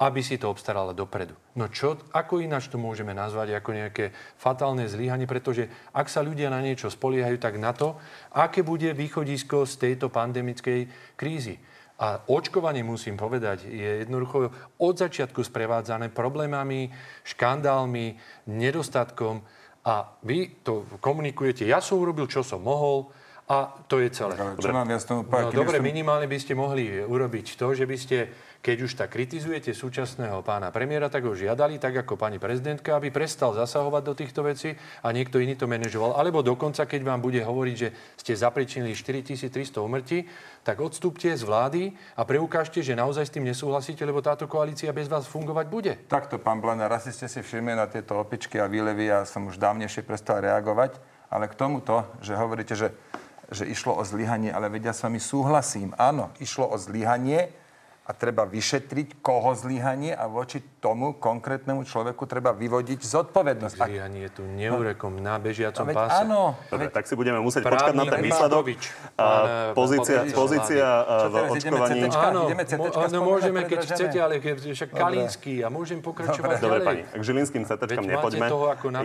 [0.00, 1.36] aby si to obstarala dopredu.
[1.60, 6.48] No čo, ako ináč to môžeme nazvať ako nejaké fatálne zlyhanie, pretože ak sa ľudia
[6.48, 8.00] na niečo spoliehajú, tak na to,
[8.32, 10.88] aké bude východisko z tejto pandemickej
[11.20, 11.60] krízy.
[12.00, 14.48] A očkovanie, musím povedať, je jednoducho
[14.80, 16.88] od začiatku sprevádzané problémami,
[17.28, 18.16] škandálmi,
[18.48, 19.44] nedostatkom
[19.84, 21.68] a vy to komunikujete.
[21.68, 23.12] Ja som urobil, čo som mohol,
[23.50, 24.38] a to je celé.
[24.38, 28.16] Dobre, mám ja no, dobre minimálne by ste mohli urobiť to, že by ste
[28.60, 33.08] keď už tak kritizujete súčasného pána premiéra, tak ho žiadali, tak ako pani prezidentka, aby
[33.08, 36.20] prestal zasahovať do týchto vecí a niekto iný to manažoval.
[36.20, 37.88] Alebo dokonca, keď vám bude hovoriť, že
[38.20, 40.28] ste zapričinili 4300 umrtí,
[40.60, 45.08] tak odstúpte z vlády a preukážte, že naozaj s tým nesúhlasíte, lebo táto koalícia bez
[45.08, 45.92] vás fungovať bude.
[46.04, 49.56] Takto, pán Blena, raz ste si všimli na tieto opičky a výlevy, ja som už
[49.56, 51.00] dávnejšie prestal reagovať,
[51.32, 52.92] ale k tomuto, že hovoríte, že
[53.50, 55.90] že išlo o zlyhanie, ale vedia s vami súhlasím.
[55.98, 57.50] Áno, išlo o zlyhanie,
[58.10, 63.78] a treba vyšetriť, koho zlyhanie a voči tomu konkrétnemu človeku treba vyvodiť zodpovednosť.
[63.78, 66.26] Zlyhanie je tu neurekom no, na bežiacom no, páse.
[66.26, 66.58] Áno.
[66.66, 66.98] Dobre, veď...
[66.98, 68.64] tak si budeme musieť Právny počkať na ten výsledok.
[69.14, 69.26] A,
[69.78, 70.86] pozícia, pozícia
[71.30, 72.00] v očkovaní.
[72.10, 76.86] Áno, no, môžeme, keď chcete, ale však Kalínsky a môžem pokračovať Dobre, ďalej.
[76.90, 78.46] pani, k Žilinským CTčkám nepoďme.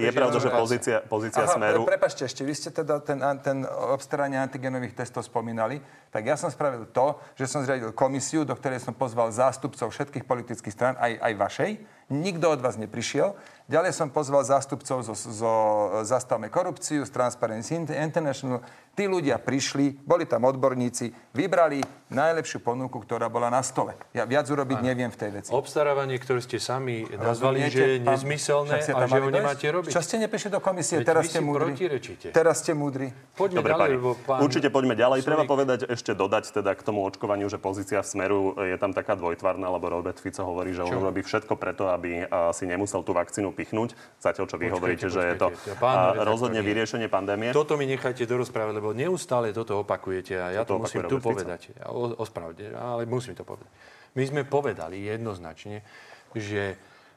[0.02, 1.86] Je pravda, že pozícia, pozícia Smeru...
[1.86, 3.62] Prepačte ešte, vy ste teda ten, ten
[3.94, 5.78] obstaranie antigenových testov spomínali,
[6.10, 10.23] tak ja som spravil to, že som zriadil komisiu, do ktorej som pozval zástupcov všetkých
[10.23, 11.71] politických strán, aj, aj vašej.
[12.06, 13.34] Nikto od vás neprišiel.
[13.65, 15.54] Ďalej som pozval zástupcov zo, zo
[16.06, 18.62] Zastavme korupciu, z Transparency International.
[18.94, 21.82] Tí ľudia prišli, boli tam odborníci, vybrali
[22.13, 23.98] najlepšiu ponuku, ktorá bola na stole.
[24.13, 24.86] Ja viac urobiť Aha.
[24.86, 25.50] neviem v tej veci.
[25.50, 29.89] Obstarávanie, ktoré ste sami nazvali, že je nezmyselné a že ho nemáte robiť.
[29.89, 31.02] Čo ste neprišli do komisie?
[31.02, 31.72] Veď Teraz ste múdri.
[32.32, 33.08] Teraz ste múdri.
[33.34, 33.89] Poďme Dobre, ďalej,
[34.30, 34.39] pán...
[34.46, 35.20] Určite poďme ďalej.
[35.26, 39.18] Treba povedať, ešte dodať teda k tomu očkovaniu, že pozícia v Smeru je tam taká
[39.18, 43.55] dvojtvarná, lebo Robert Fico hovorí, že on robí všetko preto, aby si nemusel tú vakcínu
[43.55, 43.95] pichnúť.
[44.19, 45.47] Zatiaľ, čo vy počkejte, hovoríte, počkejte, že je to
[45.79, 47.55] pán, rozhodne vyriešenie pandémie.
[47.55, 51.71] Toto mi nechajte dorozprávať, lebo neustále toto opakujete a ja to, to musím tu povedať.
[52.19, 53.71] Ospravedlne, ale musím to povedať.
[54.19, 55.81] My sme povedali jednoznačne,
[56.36, 56.75] že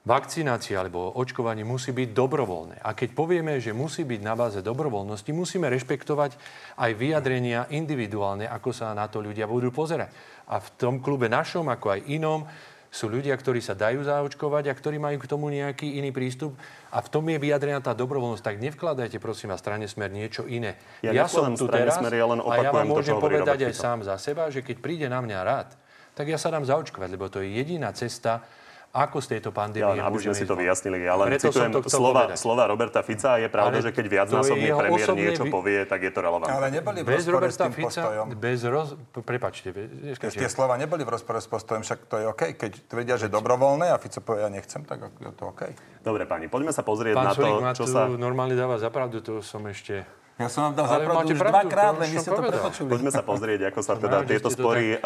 [0.09, 2.81] vakcinácia alebo očkovanie musí byť dobrovoľné.
[2.81, 6.33] A keď povieme, že musí byť na báze dobrovoľnosti, musíme rešpektovať
[6.81, 10.09] aj vyjadrenia individuálne, ako sa na to ľudia budú pozerať.
[10.49, 12.49] A v tom klube našom, ako aj inom,
[12.89, 16.57] sú ľudia, ktorí sa dajú zaočkovať a ktorí majú k tomu nejaký iný prístup.
[16.89, 18.45] A v tom je vyjadrená tá dobrovoľnosť.
[18.45, 20.81] Tak nevkladajte, prosím vás, strane smer niečo iné.
[21.05, 23.75] Ja, ja som tu teraz smer, ja len a ja vám môžem to, povedať aj
[23.77, 25.69] sám za seba, že keď príde na mňa rád,
[26.17, 28.43] tak ja sa dám zaočkovať, lebo to je jediná cesta,
[28.89, 31.05] ako z tejto pandémie ja, aby sme si to vyjasnili.
[31.05, 33.37] Ja len Preto citujem slova, slova Roberta Fica.
[33.37, 35.51] Je pravda, ale že keď viacnásobný premiér niečo vy...
[35.53, 36.57] povie, tak je to relevantné.
[36.57, 38.27] Ale neboli v bez Roberta Fica, postojom.
[38.33, 38.97] Bez roz...
[39.13, 39.71] Prepačte.
[40.17, 42.43] Tie slova neboli v rozpore s postojom, však to je OK.
[42.57, 45.69] Keď tvrdia, že dobrovoľné a Fico povie, ja nechcem, tak je to OK.
[46.01, 48.09] Dobre, pani, poďme sa pozrieť Pán na to, čo sa...
[48.09, 52.17] normálne dáva zapravdu, to som ešte ja som vám dal zapravdu už dvakrát, len vy
[52.23, 52.89] ste to prepočuli.
[52.89, 54.97] Poďme sa pozrieť, ako sa teda tieto spory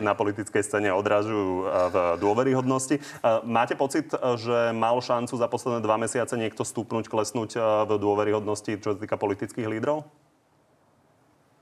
[0.00, 2.98] na politickej scéne odražujú v dôveryhodnosti.
[3.46, 8.92] Máte pocit, že mal šancu za posledné dva mesiace niekto stúpnuť, klesnúť v dôveryhodnosti, čo
[8.92, 10.08] sa týka politických lídrov?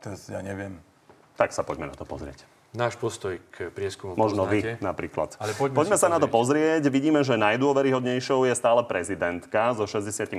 [0.06, 0.78] To ja neviem.
[1.36, 4.76] Tak sa poďme na to pozrieť náš postoj k prieskumu Možno poznáte.
[4.76, 5.40] vy napríklad.
[5.40, 6.14] Ale poďme, poďme sa pozrieť.
[6.14, 6.82] na to pozrieť.
[6.92, 10.36] Vidíme, že najdôveryhodnejšou je stále prezidentka so 64%,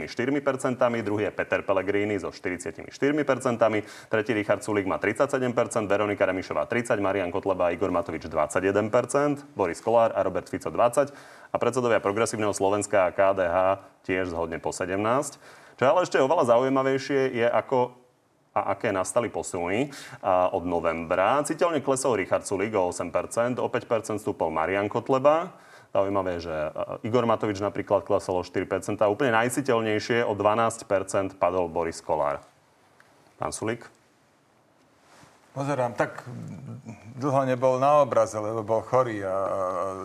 [1.01, 2.85] druhý je Peter Pellegrini so 44%,
[4.07, 9.81] tretí Richard Sulik má 37%, Veronika Remišová 30%, Marian Kotleba a Igor Matovič 21%, Boris
[9.81, 11.11] Kolár a Robert Fico 20%
[11.51, 13.57] a predsedovia Progresívneho Slovenska a KDH
[14.05, 15.41] tiež zhodne po 17%.
[15.77, 18.06] Čo ale ešte oveľa zaujímavejšie je, ako
[18.57, 19.93] a aké nastali posuny
[20.25, 21.45] od novembra.
[21.45, 25.53] Citeľne klesol Richard Sulik o 8%, o 5% stúpol Marian Kotleba.
[25.93, 26.53] Zaujímavé, že
[27.05, 28.97] Igor Matovič napríklad klesol o 4%.
[29.01, 32.41] A úplne najciteľnejšie o 12% padol Boris Kolár.
[33.37, 33.85] Pán Sulik?
[35.57, 36.21] Pozerám, tak
[37.17, 39.33] dlho nebol na obraze, lebo bol chorý a,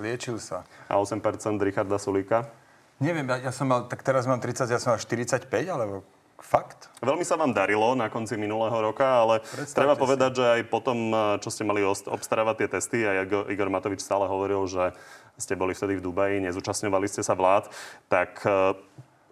[0.01, 0.65] liečil sa.
[0.89, 1.21] A 8%
[1.61, 2.49] Richarda Sulika?
[2.97, 6.09] Neviem, ja, ja som mal, tak teraz mám 30, ja som mal 45, alebo
[6.43, 6.91] Fakt?
[7.01, 10.03] Veľmi sa vám darilo na konci minulého roka, ale Predstavte treba si.
[10.03, 10.99] povedať, že aj potom,
[11.41, 14.93] čo ste mali obstarávať tie testy, a Igor Matovič stále hovoril, že
[15.41, 17.73] ste boli vtedy v Dubaji, nezúčastňovali ste sa vlád,
[18.13, 18.77] tak e,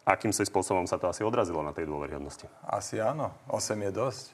[0.08, 2.48] akým si spôsobom sa to asi odrazilo na tej dôveryhodnosti?
[2.64, 3.36] Asi áno.
[3.52, 4.24] 8 je dosť.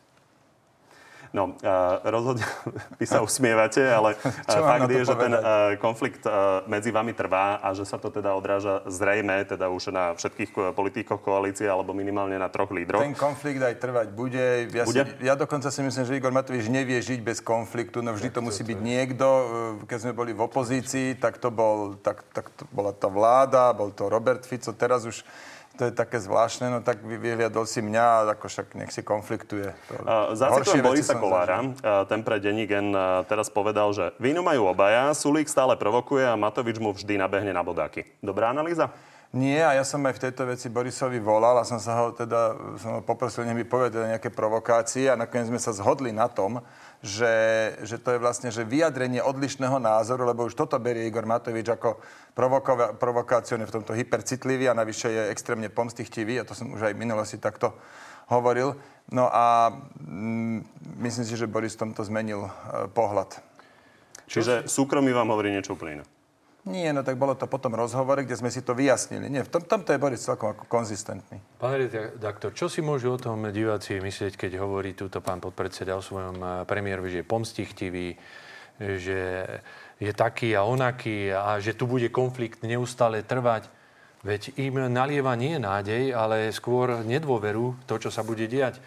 [1.37, 1.53] No,
[2.01, 2.49] rozhodne
[3.01, 4.16] vy sa usmievate, ale
[4.49, 5.33] fakt je, že ten
[5.77, 6.25] konflikt
[6.64, 11.20] medzi vami trvá a že sa to teda odráža zrejme teda už na všetkých politikoch
[11.20, 13.05] koalície alebo minimálne na troch lídroch.
[13.05, 14.72] Ten konflikt aj trvať bude.
[14.72, 15.05] Ja, bude?
[15.05, 18.40] Si, ja dokonca si myslím, že Igor Matovič nevie žiť bez konfliktu, no vždy to
[18.40, 19.27] musí byť niekto.
[19.85, 23.92] Keď sme boli v opozícii, tak to, bol, tak, tak to bola tá vláda, bol
[23.92, 25.20] to Robert Fico, teraz už
[25.76, 29.70] to je také zvláštne, no tak vyhliadol si mňa, ako však nech si konfliktuje.
[29.92, 34.72] Uh, Zacitujem Borisa Kolára, uh, ten pre denní gen uh, teraz povedal, že vínu majú
[34.72, 38.08] obaja, Sulík stále provokuje a Matovič mu vždy nabehne na bodáky.
[38.24, 38.90] Dobrá analýza?
[39.36, 42.56] Nie, a ja som aj v tejto veci Borisovi volal a som sa ho teda
[42.78, 46.62] som ho poprosil, nech mi povedal nejaké provokácie a nakoniec sme sa zhodli na tom,
[47.06, 47.34] že,
[47.86, 52.02] že to je vlastne že vyjadrenie odlišného názoru, lebo už toto berie Igor Matovič ako
[52.34, 56.94] provokova- provokáciu, v tomto hypercitlivý a navyše je extrémne pomstichtivý, a to som už aj
[56.98, 57.78] v minulosti takto
[58.26, 58.74] hovoril.
[59.14, 59.70] No a
[60.02, 60.66] mm,
[61.06, 62.50] myslím si, že Boris v tomto zmenil e,
[62.90, 63.38] pohľad.
[64.26, 66.04] Čiže súkromí vám hovorí niečo úplne iné.
[66.66, 69.31] Nie, no tak bolo to potom rozhovore, kde sme si to vyjasnili.
[69.31, 71.38] Nie, v tom, tomto je Boris celkom ako konzistentný.
[71.62, 76.02] Pán redaktor, čo si môžu o tom diváci myslieť, keď hovorí túto pán podpredseda o
[76.02, 78.18] svojom eh, premiérovi, že je pomstichtivý,
[78.83, 79.46] že
[80.02, 83.70] je taký a onaký a že tu bude konflikt neustále trvať?
[84.26, 88.83] Veď im nalieva nie nádej, ale skôr nedôveru to, čo sa bude diať.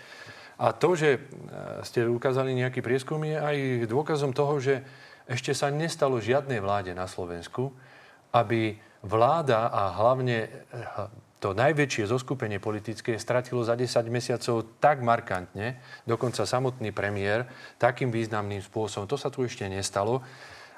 [0.60, 1.20] A to, že eh,
[1.88, 4.84] ste ukázali nejaký prieskum, je aj dôkazom toho, že
[5.30, 7.70] ešte sa nestalo žiadnej vláde na Slovensku,
[8.34, 10.50] aby vláda a hlavne eh,
[11.40, 17.48] to najväčšie zoskupenie politické stratilo za 10 mesiacov tak markantne, dokonca samotný premiér,
[17.80, 19.08] takým významným spôsobom.
[19.08, 20.20] To sa tu ešte nestalo.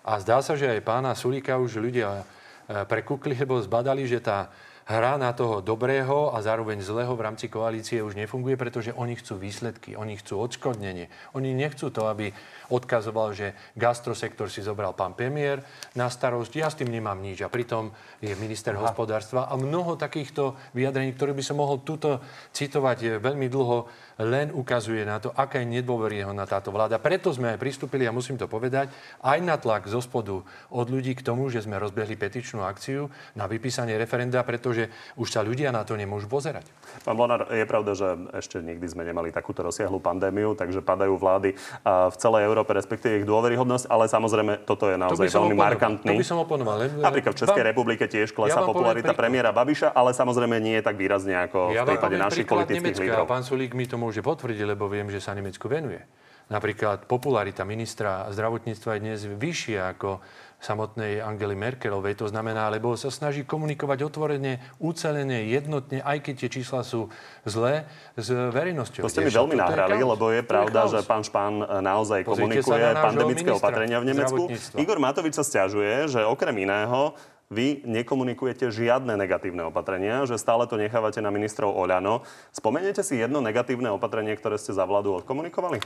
[0.06, 4.52] A zdá sa, že aj pána Sulíka už ľudia eh, prekúkli, lebo zbadali, že tá
[4.92, 9.40] hra na toho dobrého a zároveň zlého v rámci koalície už nefunguje, pretože oni chcú
[9.40, 11.08] výsledky, oni chcú odškodnenie.
[11.38, 12.36] Oni nechcú to, aby
[12.72, 15.60] odkazoval, že gastrosektor si zobral pán premiér
[15.94, 16.52] na starosť.
[16.56, 17.44] Ja s tým nemám nič.
[17.44, 17.92] A pritom
[18.24, 18.88] je minister Aha.
[18.88, 22.24] hospodárstva a mnoho takýchto vyjadrení, ktoré by som mohol tuto
[22.56, 27.02] citovať veľmi dlho, len ukazuje na to, aká je nedôveriehodná táto vláda.
[27.02, 28.94] Preto sme aj pristúpili, a musím to povedať,
[29.26, 33.50] aj na tlak zo spodu od ľudí k tomu, že sme rozbehli petičnú akciu na
[33.50, 36.70] vypísanie referenda, pretože už sa ľudia na to nemôžu pozerať.
[37.02, 41.58] Pán Bonár, je pravda, že ešte nikdy sme nemali takúto rozsiahlu pandémiu, takže padajú vlády
[41.82, 45.66] v celej Európe Európe, respektíve ich dôveryhodnosť, ale samozrejme toto je naozaj to veľmi oponoval.
[45.74, 46.14] markantný.
[46.14, 46.78] To by som oponoval.
[47.02, 50.84] Napríklad v Českej vám, republike tiež klesá ja popularita premiéra Babiša, ale samozrejme nie je
[50.86, 53.26] tak výrazne ako ja v prípade našich politických Nemecka, lídrov.
[53.26, 56.06] Pán Sulík mi to môže potvrdiť, lebo viem, že sa Nemecku venuje.
[56.54, 60.22] Napríklad popularita ministra zdravotníctva je dnes vyššia ako
[60.62, 62.14] samotnej Angely Merkelovej.
[62.22, 67.10] To znamená, lebo sa snaží komunikovať otvorene, ucelene, jednotne, aj keď tie čísla sú
[67.44, 69.02] zlé, s verejnosťou.
[69.02, 72.86] To ste mi veľmi nahrali, lebo je pravda, je že pán Špán naozaj Pozrite komunikuje
[72.94, 74.42] pandemické opatrenia v Nemecku.
[74.78, 77.18] Igor Matovič sa stiažuje, že okrem iného
[77.52, 82.24] vy nekomunikujete žiadne negatívne opatrenia, že stále to nechávate na ministrov Oľano.
[82.56, 85.84] Spomeniete si jedno negatívne opatrenie, ktoré ste za vládu odkomunikovali?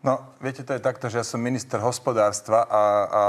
[0.00, 3.22] No, viete, to je takto, že ja som minister hospodárstva a, a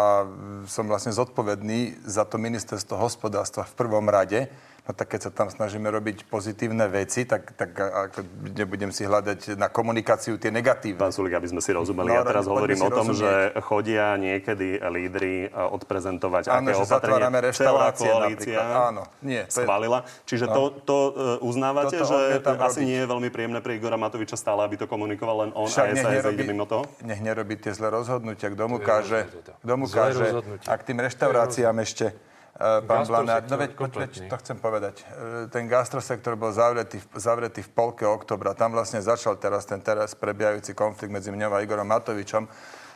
[0.71, 4.47] som vlastne zodpovedný za to ministerstvo hospodárstva v prvom rade.
[4.81, 9.53] No tak keď sa tam snažíme robiť pozitívne veci, tak, tak ako nebudem si hľadať
[9.53, 10.97] na komunikáciu tie negatívne.
[10.97, 13.21] Pán Sulik, aby sme si rozumeli, no, ja teraz hovorím o tom, rozumieť.
[13.21, 18.57] že chodia niekedy lídry e, odprezentovať, Áno, aké opatrenia celá koalícia
[18.89, 20.01] Áno, nie, to schválila.
[20.25, 20.53] Čiže no.
[20.57, 22.89] to, to uh, uznávate, Toto že asi robiť.
[22.89, 26.25] nie je veľmi príjemné pre Igora Matoviča stále, aby to komunikoval len on Však a
[26.25, 26.89] SAS ide mimo toho?
[27.05, 28.49] Nech nerobí tie zlé rozhodnutia.
[28.49, 29.29] Kto mu káže,
[29.61, 33.41] kto mu káže a k tým reštauráciám ešte pán Blanár.
[33.47, 35.01] No veď, veď, to chcem povedať.
[35.01, 38.53] Eh, ten gastrosektor bol zavretý, zavretý v polke oktobra.
[38.53, 42.45] Tam vlastne začal teraz ten teraz prebiehajúci konflikt medzi mňou a Igorom Matovičom,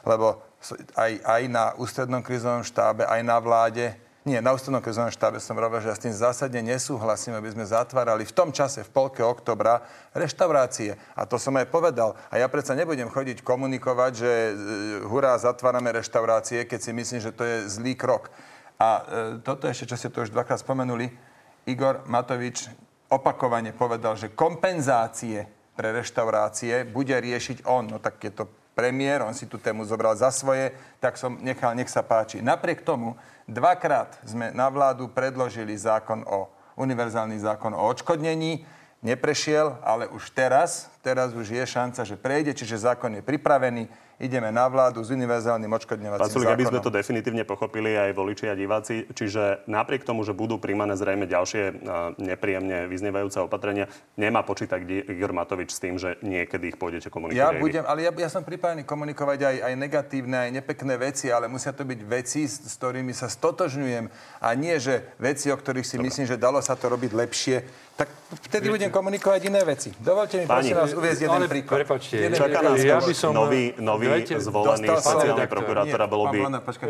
[0.05, 0.43] lebo
[0.99, 5.53] aj, aj na ústrednom krizovom štábe, aj na vláde nie, na ústrednom krizovom štábe som
[5.53, 9.21] hovoril, že ja s tým zásadne nesúhlasím, aby sme zatvárali v tom čase, v polke
[9.21, 9.85] oktobra,
[10.17, 10.97] reštaurácie.
[11.13, 12.17] A to som aj povedal.
[12.33, 14.53] A ja predsa nebudem chodiť komunikovať, že eh,
[15.05, 18.33] hurá, zatvárame reštaurácie, keď si myslím, že to je zlý krok.
[18.79, 19.03] A e,
[19.39, 21.07] toto ešte, čo ste tu už dvakrát spomenuli,
[21.65, 22.69] Igor Matovič
[23.09, 27.89] opakovane povedal, že kompenzácie pre reštaurácie bude riešiť on.
[27.91, 31.73] No tak je to premiér, on si tú tému zobral za svoje, tak som nechal,
[31.73, 32.43] nech sa páči.
[32.43, 33.15] Napriek tomu,
[33.47, 38.67] dvakrát sme na vládu predložili zákon o univerzálny zákon o odškodnení,
[38.99, 43.85] neprešiel, ale už teraz teraz už je šanca, že prejde, čiže zákon je pripravený
[44.19, 48.47] ideme na vládu s univerzálnym odškodňovacím Pán Sulik, aby sme to definitívne pochopili aj voliči
[48.47, 51.83] a diváci, čiže napriek tomu, že budú príjmané zrejme ďalšie
[52.19, 54.79] nepríjemne vyznievajúce opatrenia, nemá počítať
[55.11, 57.39] Igor Matovič s tým, že niekedy ich pôjdete komunikovať.
[57.39, 61.51] Ja budem, ale ja, ja som pripravený komunikovať aj, aj negatívne, aj nepekné veci, ale
[61.51, 64.07] musia to byť veci, s, s ktorými sa stotožňujem
[64.39, 66.07] a nie, že veci, o ktorých si Dobre.
[66.07, 67.57] myslím, že dalo sa to robiť lepšie
[67.95, 68.11] tak
[68.51, 69.95] vtedy budem komunikovať iné veci.
[69.95, 71.75] Dovolte mi prosím vás uviezť jeden ale, príklad.
[71.83, 76.37] Prepačte, jeden čaká nás ja by som, nový, nový zvolený špeciálny prokurátor a bolo by...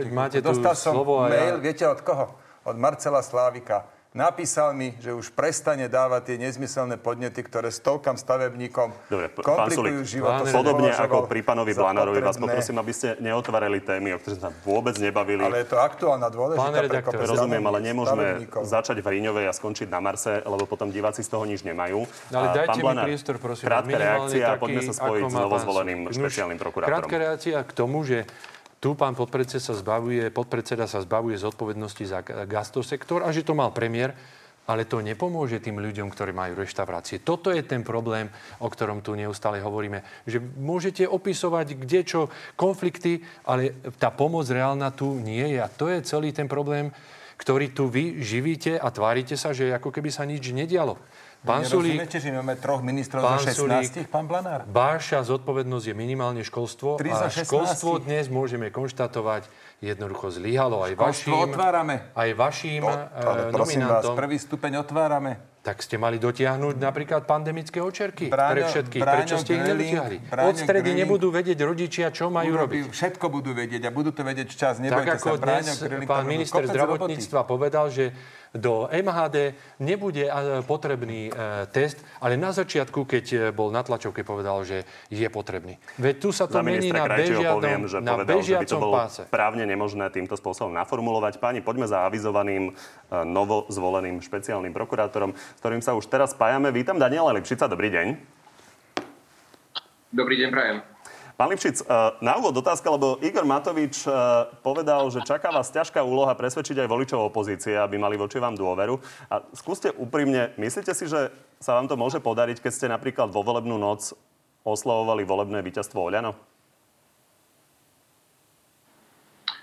[0.10, 1.62] Máte Dostal som mail, ja...
[1.62, 2.34] viete od koho?
[2.66, 3.86] Od Marcela Slávika
[4.16, 10.48] napísal mi, že už prestane dávať tie nezmyselné podnety, ktoré stovkám stavebníkom Dobre, komplikujú život.
[10.48, 14.52] Podobne ako pri pánovi Blanárovi vás poprosím, aby ste neotvárali témy, o ktorých sme sa
[14.64, 15.44] vôbec nebavili.
[15.44, 20.00] Ale je to aktuálna dôležitá pre Rozumiem, ale nemôžeme začať v Ríňovej a skončiť na
[20.00, 22.08] Marse, lebo potom diváci z toho nič nemajú.
[22.32, 23.66] No, ale dajte Pán mi priestor, prosím.
[23.68, 27.04] Krátka reakcia a poďme sa spojiť s novozvoleným špeciálnym prokurátorom.
[27.04, 28.24] Krátka reakcia k tomu, že
[28.86, 33.74] tu pán podpredseda sa zbavuje, podpredseda sa zbavuje zodpovednosti za gastrosektor a že to mal
[33.74, 34.14] premiér,
[34.70, 37.26] ale to nepomôže tým ľuďom, ktorí majú reštaurácie.
[37.26, 38.30] Toto je ten problém,
[38.62, 40.06] o ktorom tu neustále hovoríme.
[40.30, 42.22] Že môžete opisovať kde čo,
[42.54, 45.66] konflikty, ale tá pomoc reálna tu nie je.
[45.66, 46.94] A to je celý ten problém,
[47.42, 51.02] ktorý tu vy živíte a tvárite sa, že ako keby sa nič nedialo.
[51.46, 54.66] Pán Sulík, že máme troch ministrov pán zo 16, Sulík, pán Blanár?
[54.66, 59.46] Váša zodpovednosť je minimálne školstvo a školstvo dnes môžeme konštatovať
[59.78, 61.96] jednoducho zlyhalo aj školstvo vašim, otvárame.
[62.18, 64.18] aj vašim to, ale nominantom.
[64.18, 69.02] Vás, prvý stupeň otvárame tak ste mali dotiahnuť napríklad pandemické očerky Bráňo, pre všetkých.
[69.02, 70.18] Bráňo Prečo ste ich nedotiahli?
[70.30, 72.94] Od stredy Grilling, nebudú vedieť rodičia, čo majú robiť.
[72.94, 74.78] Všetko budú vedieť a budú to vedieť včas.
[74.78, 77.50] Nebojte tak ako sa, Bráňo, dnes Grilling, pán minister zdravotníctva roboty.
[77.50, 78.14] povedal, že
[78.56, 79.54] do MHD
[79.84, 80.32] nebude
[80.64, 81.32] potrebný e,
[81.70, 85.76] test, ale na začiatku, keď e, bol na tlačovke, povedal, že je potrebný.
[86.00, 88.96] Veď tu sa to mení na bežiacom, poviem, že na povedal, že by to bolo
[88.96, 89.22] páse.
[89.28, 91.38] právne nemožné týmto spôsobom naformulovať.
[91.44, 92.72] Páni, poďme za avizovaným
[93.12, 96.72] novozvoleným špeciálnym prokurátorom, s ktorým sa už teraz spájame.
[96.72, 98.08] Vítam Daniela Lipšica, dobrý deň.
[100.16, 100.95] Dobrý deň, prajem.
[101.36, 104.12] Pán Lipšic, eh, na úvod otázka, lebo Igor Matovič eh,
[104.64, 108.96] povedal, že čaká vás ťažká úloha presvedčiť aj voličov opozície, aby mali voči vám dôveru.
[109.28, 113.44] A skúste úprimne, myslíte si, že sa vám to môže podariť, keď ste napríklad vo
[113.44, 114.16] volebnú noc
[114.64, 116.32] oslavovali volebné víťazstvo Oľano?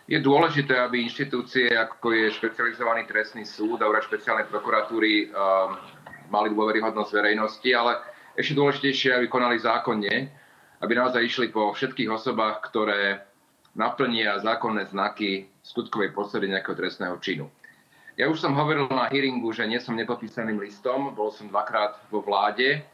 [0.04, 5.78] Je dôležité, aby inštitúcie, ako je špecializovaný trestný súd a úrad špeciálnej prokuratúry, um,
[6.28, 7.96] mali dôveryhodnosť verejnosti, ale
[8.36, 10.41] ešte dôležitejšie, aby konali zákonne
[10.82, 13.22] aby naozaj išli po všetkých osobách, ktoré
[13.78, 17.46] naplnia zákonné znaky skutkovej podsedy nejakého trestného činu.
[18.20, 22.20] Ja už som hovoril na hearingu, že nie som nepopísaným listom, bol som dvakrát vo
[22.20, 22.84] vláde,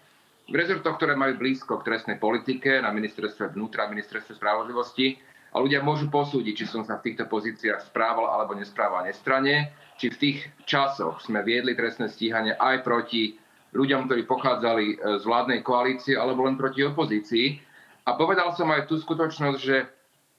[0.48, 5.20] v rezortoch, ktoré majú blízko k trestnej politike, na ministerstve vnútra, ministerstve spravodlivosti
[5.52, 10.08] a ľudia môžu posúdiť, či som sa v týchto pozíciách správal alebo nesprával nestrane, či
[10.08, 13.36] v tých časoch sme viedli trestné stíhanie aj proti
[13.76, 17.60] ľuďom, ktorí pochádzali e, z vládnej koalície alebo len proti opozícii.
[18.08, 19.84] A povedal som aj tú skutočnosť, že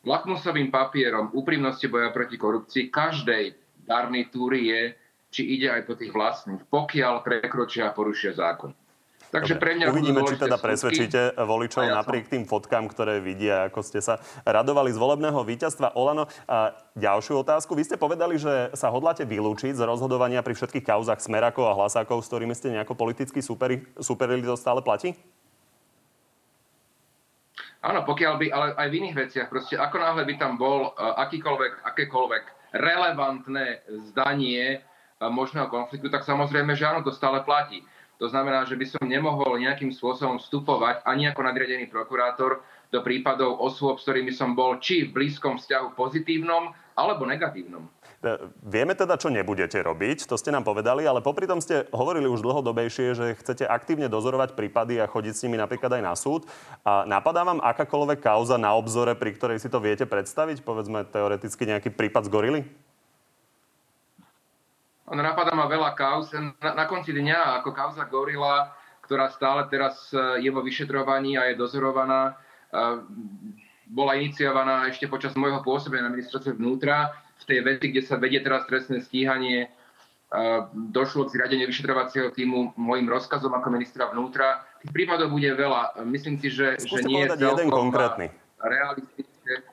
[0.02, 3.54] lakmusovým papierom úprimnosti boja proti korupcii každej
[3.86, 4.82] garnitúry je,
[5.30, 8.74] či ide aj po tých vlastných, pokiaľ prekročia a porušia zákon.
[9.30, 13.86] Takže pre mňa Uvidíme, či teda presvedčíte voličov ja napriek tým fotkám, ktoré vidia, ako
[13.86, 16.26] ste sa radovali z volebného víťazstva Olano.
[16.50, 17.78] A ďalšiu otázku.
[17.78, 22.26] Vy ste povedali, že sa hodláte vylúčiť z rozhodovania pri všetkých kauzach smerakov a hlasákov,
[22.26, 25.14] s ktorými ste nejako politicky superi, superili, to stále platí?
[27.80, 31.16] Áno, pokiaľ by, ale aj v iných veciach, proste ako náhle by tam bol uh,
[31.24, 32.44] akýkoľvek, akékoľvek
[32.76, 37.88] relevantné zdanie uh, možného konfliktu, tak samozrejme, že áno, to stále platí.
[38.20, 42.60] To znamená, že by som nemohol nejakým spôsobom vstupovať ani ako nadriadený prokurátor
[42.92, 47.88] do prípadov osôb, s ktorými som bol či v blízkom vzťahu pozitívnom alebo negatívnom.
[48.20, 48.36] E,
[48.68, 52.44] vieme teda, čo nebudete robiť, to ste nám povedali, ale popri tom ste hovorili už
[52.44, 56.44] dlhodobejšie, že chcete aktívne dozorovať prípady a chodiť s nimi napríklad aj na súd.
[56.84, 60.68] A napadá vám akákoľvek kauza na obzore, pri ktorej si to viete predstaviť?
[60.68, 62.62] Povedzme teoreticky nejaký prípad z gorily?
[65.08, 66.36] Napadá ma veľa kauz.
[66.36, 68.76] Na, na konci dňa ako kauza Gorila,
[69.08, 72.38] ktorá stále teraz e, je vo vyšetrovaní a je dozorovaná,
[72.70, 73.00] e,
[73.90, 77.10] bola iniciovaná ešte počas môjho pôsobenia na ministerstve vnútra
[77.40, 79.72] v tej veci, kde sa vedie teraz trestné stíhanie,
[80.94, 84.62] došlo k zriadeniu vyšetrovacieho týmu môjim rozkazom ako ministra vnútra.
[84.86, 86.06] Tých prípadov bude veľa.
[86.06, 88.30] Myslím si, že, že nie je jeden konkrétny.
[88.62, 89.66] realistické.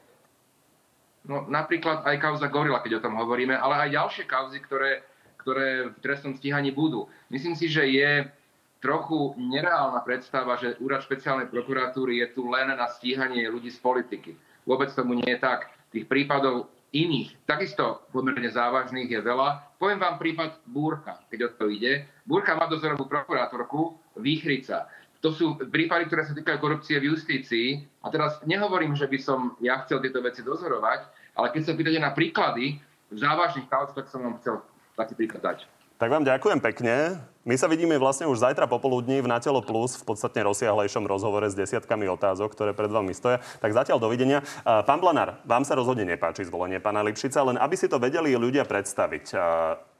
[1.26, 5.02] No, napríklad aj kauza Gorila, keď o tom hovoríme, ale aj ďalšie kauzy, ktoré,
[5.42, 7.10] ktoré v trestnom stíhaní budú.
[7.28, 8.30] Myslím si, že je
[8.78, 14.38] trochu nereálna predstava, že úrad špeciálnej prokuratúry je tu len na stíhanie ľudí z politiky.
[14.62, 15.66] Vôbec tomu nie je tak.
[15.90, 16.70] Tých prípadov
[17.04, 19.76] iných, takisto pomerne závažných je veľa.
[19.76, 22.08] Poviem vám prípad Búrka, keď o to ide.
[22.24, 24.88] Búrka má dozorovú prokurátorku Výchrica.
[25.20, 27.84] To sú prípady, ktoré sa týkajú korupcie v justícii.
[28.00, 31.00] A teraz nehovorím, že by som ja chcel tieto veci dozorovať,
[31.36, 32.80] ale keď sa pýtate na príklady
[33.12, 34.64] v závažných kauzách, tak som vám chcel
[34.96, 35.58] taký príklad dať.
[35.96, 37.24] Tak vám ďakujem pekne.
[37.48, 41.56] My sa vidíme vlastne už zajtra popoludní v Natelo Plus v podstatne rozsiahlejšom rozhovore s
[41.56, 43.40] desiatkami otázok, ktoré pred vami stoja.
[43.64, 44.44] Tak zatiaľ dovidenia.
[44.60, 48.68] Pán Blanár, vám sa rozhodne nepáči zvolenie pána Lipšica, len aby si to vedeli ľudia
[48.68, 49.40] predstaviť.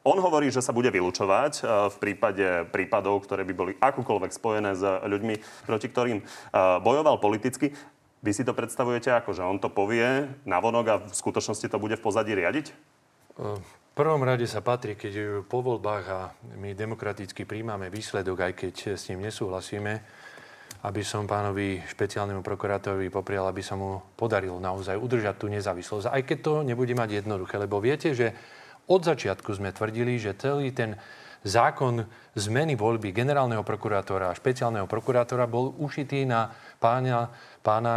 [0.04, 4.84] On hovorí, že sa bude vylúčovať v prípade prípadov, ktoré by boli akúkoľvek spojené s
[4.84, 6.20] ľuďmi, proti ktorým
[6.84, 7.72] bojoval politicky.
[8.20, 11.80] Vy si to predstavujete ako, že on to povie na vonok a v skutočnosti to
[11.80, 12.76] bude v pozadí riadiť?
[13.96, 16.20] Prvom rade sa patrí, keď po voľbách a
[16.60, 19.92] my demokraticky príjmame výsledok, aj keď s ním nesúhlasíme,
[20.84, 26.12] aby som pánovi špeciálnemu prokurátorovi poprial, aby sa mu podarilo naozaj udržať tú nezávislosť.
[26.12, 28.36] Aj keď to nebude mať jednoduché, lebo viete, že
[28.84, 31.00] od začiatku sme tvrdili, že celý ten
[31.40, 32.04] zákon
[32.36, 37.32] zmeny voľby generálneho prokurátora a špeciálneho prokurátora bol ušitý na pána,
[37.64, 37.94] pána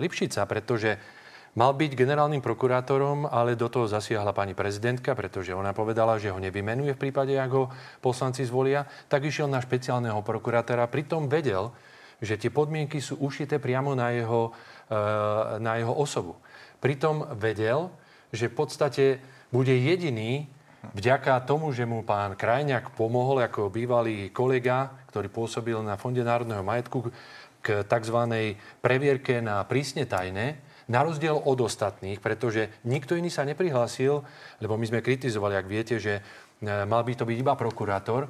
[0.00, 1.17] Lipšica, pretože
[1.58, 6.38] Mal byť generálnym prokurátorom, ale do toho zasiahla pani prezidentka, pretože ona povedala, že ho
[6.38, 7.66] nevymenuje v prípade, ak ho
[7.98, 8.86] poslanci zvolia.
[9.10, 10.86] Tak išiel na špeciálneho prokurátora.
[10.86, 11.74] Pritom vedel,
[12.22, 14.54] že tie podmienky sú ušité priamo na jeho,
[14.86, 16.38] eh, na jeho osobu.
[16.78, 17.90] Pritom vedel,
[18.30, 19.04] že v podstate
[19.50, 20.46] bude jediný,
[20.94, 26.62] vďaka tomu, že mu pán Krajňák pomohol ako bývalý kolega, ktorý pôsobil na Fonde národného
[26.62, 27.10] majetku
[27.58, 28.18] k tzv.
[28.78, 34.24] previerke na prísne tajné, na rozdiel od ostatných, pretože nikto iný sa neprihlásil,
[34.58, 36.22] lebo my sme kritizovali, ak viete, že e,
[36.88, 38.26] mal by to byť iba prokurátor.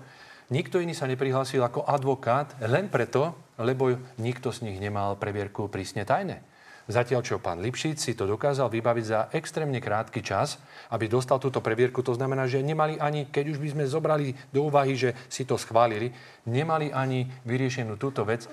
[0.50, 6.02] Nikto iný sa neprihlásil ako advokát len preto, lebo nikto z nich nemal previerku prísne
[6.02, 6.42] tajné.
[6.88, 10.56] Zatiaľ, čo pán Lipšic si to dokázal vybaviť za extrémne krátky čas,
[10.88, 12.00] aby dostal túto previerku.
[12.00, 15.60] To znamená, že nemali ani, keď už by sme zobrali do úvahy, že si to
[15.60, 16.08] schválili,
[16.48, 18.48] nemali ani vyriešenú túto vec.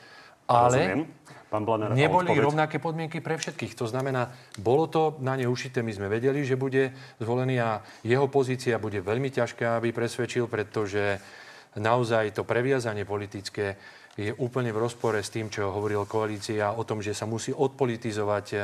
[0.48, 1.08] Ale.
[1.46, 1.64] Pán
[1.96, 3.80] neboli rovnaké podmienky pre všetkých.
[3.80, 4.28] To znamená,
[4.60, 6.92] bolo to na ne ušité, my sme vedeli, že bude
[7.22, 11.16] zvolený a jeho pozícia bude veľmi ťažká, aby presvedčil, pretože
[11.80, 13.80] naozaj to previazanie politické
[14.16, 18.46] je úplne v rozpore s tým, čo hovoril koalícia o tom, že sa musí odpolitizovať
[18.52, 18.58] e,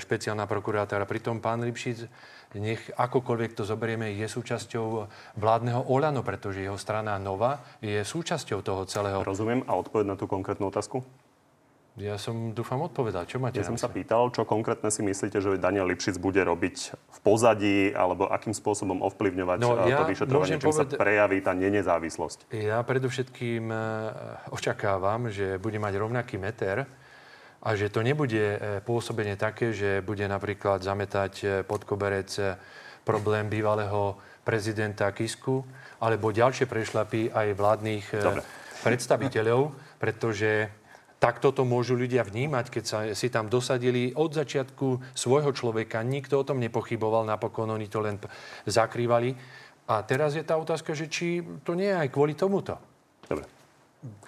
[0.00, 1.04] špeciálna prokurátora.
[1.04, 2.08] Pritom pán Lipšic,
[2.58, 5.06] nech akokoľvek to zoberieme, je súčasťou
[5.38, 9.22] vládneho Olano, pretože jeho strana Nova je súčasťou toho celého.
[9.22, 9.62] Rozumiem.
[9.70, 11.06] A odpoveď na tú konkrétnu otázku?
[11.98, 13.26] Ja som, dúfam, odpovedal.
[13.26, 16.76] Čo máte Ja som sa pýtal, čo konkrétne si myslíte, že Daniel Lipšic bude robiť
[16.96, 20.88] v pozadí, alebo akým spôsobom ovplyvňovať no, eh, ja to vyšetrovanie, čím poved...
[20.88, 22.54] sa prejaví tá nenezávislosť?
[22.56, 23.78] Ja predovšetkým eh,
[24.54, 26.88] očakávam, že bude mať rovnaký meter
[27.60, 32.58] a že to nebude eh, pôsobenie také, že bude napríklad zametať pod koberec
[33.04, 35.64] problém bývalého prezidenta Kisku,
[36.00, 38.42] alebo ďalšie prešlapy aj vládnych Dobre.
[38.84, 40.72] predstaviteľov, pretože
[41.20, 46.00] tak toto môžu ľudia vnímať, keď sa si tam dosadili od začiatku svojho človeka.
[46.00, 48.16] Nikto o tom nepochyboval, napokon oni to len
[48.64, 49.36] zakrývali.
[49.92, 52.80] A teraz je tá otázka, že či to nie je aj kvôli tomuto.
[53.28, 53.59] Dobre.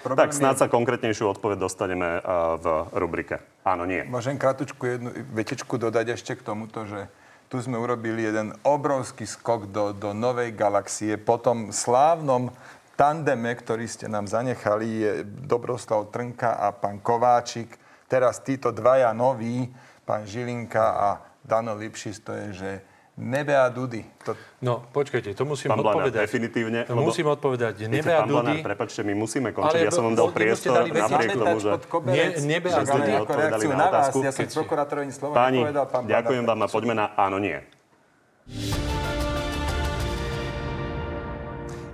[0.04, 0.60] Problém tak snáď je...
[0.64, 2.20] sa konkrétnejšiu odpoveď dostaneme
[2.60, 3.40] v rubrike.
[3.64, 4.04] Áno, nie.
[4.04, 7.08] Môžem kratučku jednu vetičku dodať ešte k tomuto, že
[7.48, 12.52] tu sme urobili jeden obrovský skok do, do novej galaxie po tom slávnom
[12.96, 17.80] tandeme, ktorý ste nám zanechali, je Dobroslav Trnka a pán Kováčik.
[18.08, 19.72] Teraz títo dvaja noví,
[20.04, 21.08] pán Žilinka a
[21.40, 22.70] Dano Lipšis, to je, že
[23.12, 24.00] Nebe a Dudy.
[24.24, 24.32] To...
[24.64, 26.16] No, počkajte, to musím pán odpovedať.
[26.16, 26.80] Blanár, definitívne.
[26.88, 27.12] To lebo...
[27.12, 27.74] musím odpovedať.
[27.84, 28.64] Nebe a Dudy...
[28.64, 29.68] prepačte, my musíme končiť.
[29.68, 31.70] Ale ja som vám dal priestor napriek tomu, že...
[32.08, 33.10] Ne, nebe a Dudy.
[33.12, 35.84] Ako reakciu na, na vás, ja som prokurátorovi slovo Páni, nepovedal.
[35.92, 37.60] Pán ďakujem vám a poďme na áno, nie.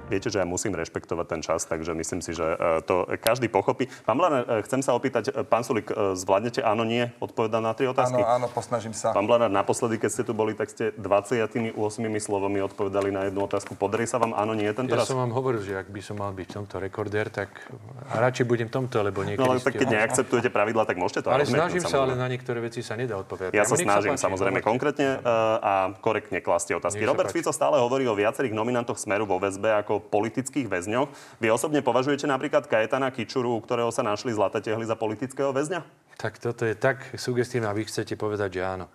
[0.09, 3.93] Viete, že ja musím rešpektovať ten čas, takže myslím si, že e, to každý pochopí.
[4.09, 7.13] Pán Blanár, e, chcem sa opýtať, e, pán Sulik, zvládnete áno, nie?
[7.21, 8.25] Odpovedať na tri otázky?
[8.25, 9.13] Áno, áno, posnažím sa.
[9.13, 11.77] Pán Blanár, naposledy, keď ste tu boli, tak ste 28
[12.19, 13.77] slovami odpovedali na jednu otázku.
[13.77, 15.07] Podarí sa vám áno, nie tento ja raz?
[15.07, 17.53] Ja som vám hovoril, že ak by som mal byť v tomto rekordér, tak
[18.17, 21.29] radšej budem v tomto, lebo niekedy No ale tak keď neakceptujete pravidla, tak môžete to
[21.29, 23.53] Ale snažím sa, ale na niektoré veci sa nedá odpovedať.
[23.53, 25.21] Ja sa snažím, sa samozrejme, konkrétne
[25.61, 27.05] a korektne klastie otázky.
[27.05, 31.11] Robert Fico stále hovorí o viacerých nominantoch Smeru vo väzbe ako politických väzňoch.
[31.43, 35.83] Vy osobne považujete napríklad Kajetana Kičuru, u ktorého sa našli zlaté tehly za politického väzňa?
[36.19, 38.87] Tak toto je tak sugestívne, a vy chcete povedať, že áno.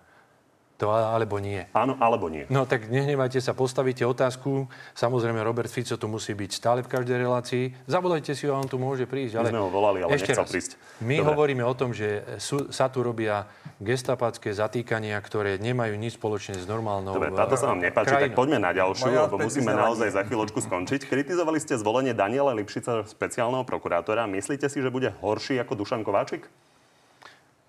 [0.82, 1.62] To alebo nie.
[1.70, 2.50] Áno, alebo nie.
[2.50, 4.66] No tak nehnevajte sa, postavíte otázku.
[4.98, 7.70] Samozrejme, Robert Fico tu musí byť stále v každej relácii.
[7.86, 9.38] Zavolajte si ho, on tu môže prísť.
[9.38, 9.48] Ale...
[9.48, 10.50] My sme ho volali, ale ešte nechcel raz.
[10.50, 10.72] prísť.
[10.98, 11.30] My Dobre.
[11.30, 13.46] hovoríme o tom, že sú, sa tu robia
[13.78, 18.26] gestapacké zatýkania, ktoré nemajú nič spoločné s normálnou Dobre, táto sa vám nepáči, krajinou.
[18.26, 21.06] tak poďme na ďalšiu, Moja lebo musíme naozaj za chvíľočku skončiť.
[21.06, 24.26] Kritizovali ste zvolenie Daniela Lipšica, špeciálneho prokurátora.
[24.26, 26.50] Myslíte si, že bude horší ako Dušan Kováčik?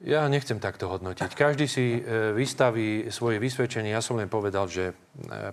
[0.04, 1.32] Ja nechcem takto hodnotiť.
[1.32, 3.96] Každý si e, vystaví svoje vysvedčenie.
[3.96, 4.94] Ja som len povedal, že e,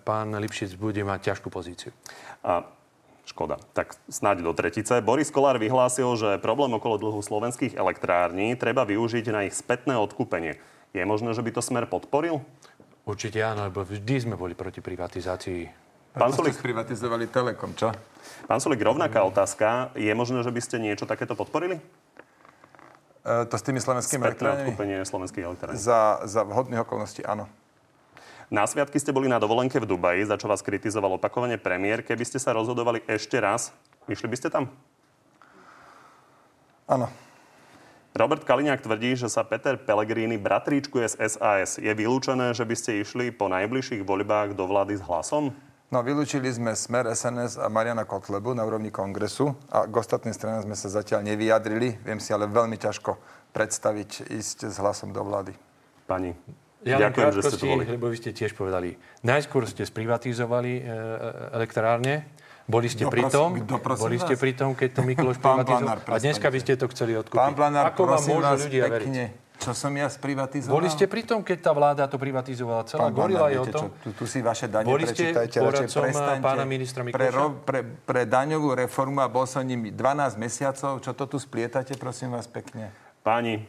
[0.03, 1.95] pán Lipšic bude mať ťažkú pozíciu.
[2.43, 2.67] A
[3.23, 3.63] škoda.
[3.71, 4.99] Tak snáď do tretice.
[4.99, 10.59] Boris Kolár vyhlásil, že problém okolo dlhu slovenských elektrární treba využiť na ich spätné odkúpenie.
[10.91, 12.43] Je možné, že by to smer podporil?
[13.07, 15.83] Určite áno, lebo vždy sme boli proti privatizácii.
[16.13, 17.89] Pán Sulik, privatizovali Telekom, čo?
[18.45, 19.97] Pán Sulik, rovnaká otázka.
[19.97, 21.81] Je možné, že by ste niečo takéto podporili?
[23.23, 24.67] E, to s tými slovenskými elektrárňami?
[24.67, 25.79] odkúpenie slovenských elektrární.
[25.79, 27.47] Za, za vhodných okolností áno.
[28.53, 32.05] Na sviatky ste boli na dovolenke v Dubaji, za čo vás kritizoval opakovane premiér.
[32.05, 33.73] Keby ste sa rozhodovali ešte raz,
[34.11, 34.69] išli by ste tam?
[36.85, 37.09] Áno.
[38.13, 41.81] Robert Kaliňák tvrdí, že sa Peter Pellegrini bratríčkuje z SAS.
[41.81, 45.57] Je vylúčené, že by ste išli po najbližších voľbách do vlády s hlasom?
[45.93, 50.65] No, vylúčili sme Smer, SNS a Mariana Kotlebu na úrovni kongresu a k ostatným stranám
[50.65, 52.01] sme sa zatiaľ nevyjadrili.
[52.01, 53.21] Viem si ale veľmi ťažko
[53.53, 55.53] predstaviť ísť s hlasom do vlády.
[56.09, 56.33] Pani,
[56.81, 57.85] ja ďakujem, že ste to boli.
[57.85, 60.89] Lebo vy ste tiež povedali, najskôr ste sprivatizovali e, e
[61.61, 62.25] elektrárne,
[62.65, 63.61] boli ste pri tom,
[64.01, 66.09] boli ste pri tom, keď to Mikloš privatizoval.
[66.09, 67.37] A dneska by ste to chceli odkúpiť.
[67.37, 68.97] Pán Planár, Ako vám môžu ľudia pekne.
[68.97, 69.42] veriť?
[69.63, 70.75] Čo som ja sprivatizoval?
[70.75, 72.83] Boli ste pri tom, keď tá vláda to privatizovala?
[72.91, 73.95] Celá Pán gorila je o tom?
[73.95, 76.11] Čo, tu, tu si vaše dane Boli ste poradcom
[76.43, 77.23] pána ministra Mikloša?
[77.23, 80.99] Pre, ro, pre, pre daňovú reformu a bol som ním 12 mesiacov.
[80.99, 82.91] Čo to tu splietate, prosím vás pekne?
[83.23, 83.63] Páni,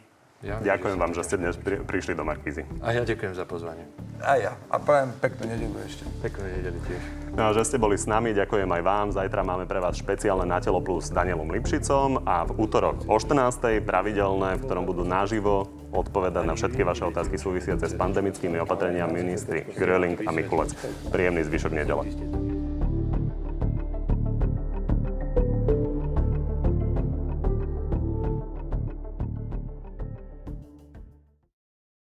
[0.44, 2.68] ja ďakujem vám, že ste dnes pri, prišli do Markízy.
[2.84, 3.88] A ja ďakujem za pozvanie.
[4.20, 4.52] A ja.
[4.68, 6.04] A prajem peknú nedelu ešte.
[6.20, 7.02] Peknú nedelu tiež.
[7.32, 9.08] No a že ste boli s nami, ďakujem aj vám.
[9.16, 13.16] Zajtra máme pre vás špeciálne Na telo plus s Danielom Lipšicom a v útorok o
[13.16, 13.80] 14.
[13.88, 19.62] pravidelné, v ktorom budú naživo odpovedať na všetky vaše otázky súvisiace s pandemickými opatreniami ministri
[19.78, 20.74] Gröling a Mikulec.
[21.14, 22.53] Príjemný zvyšok nedele.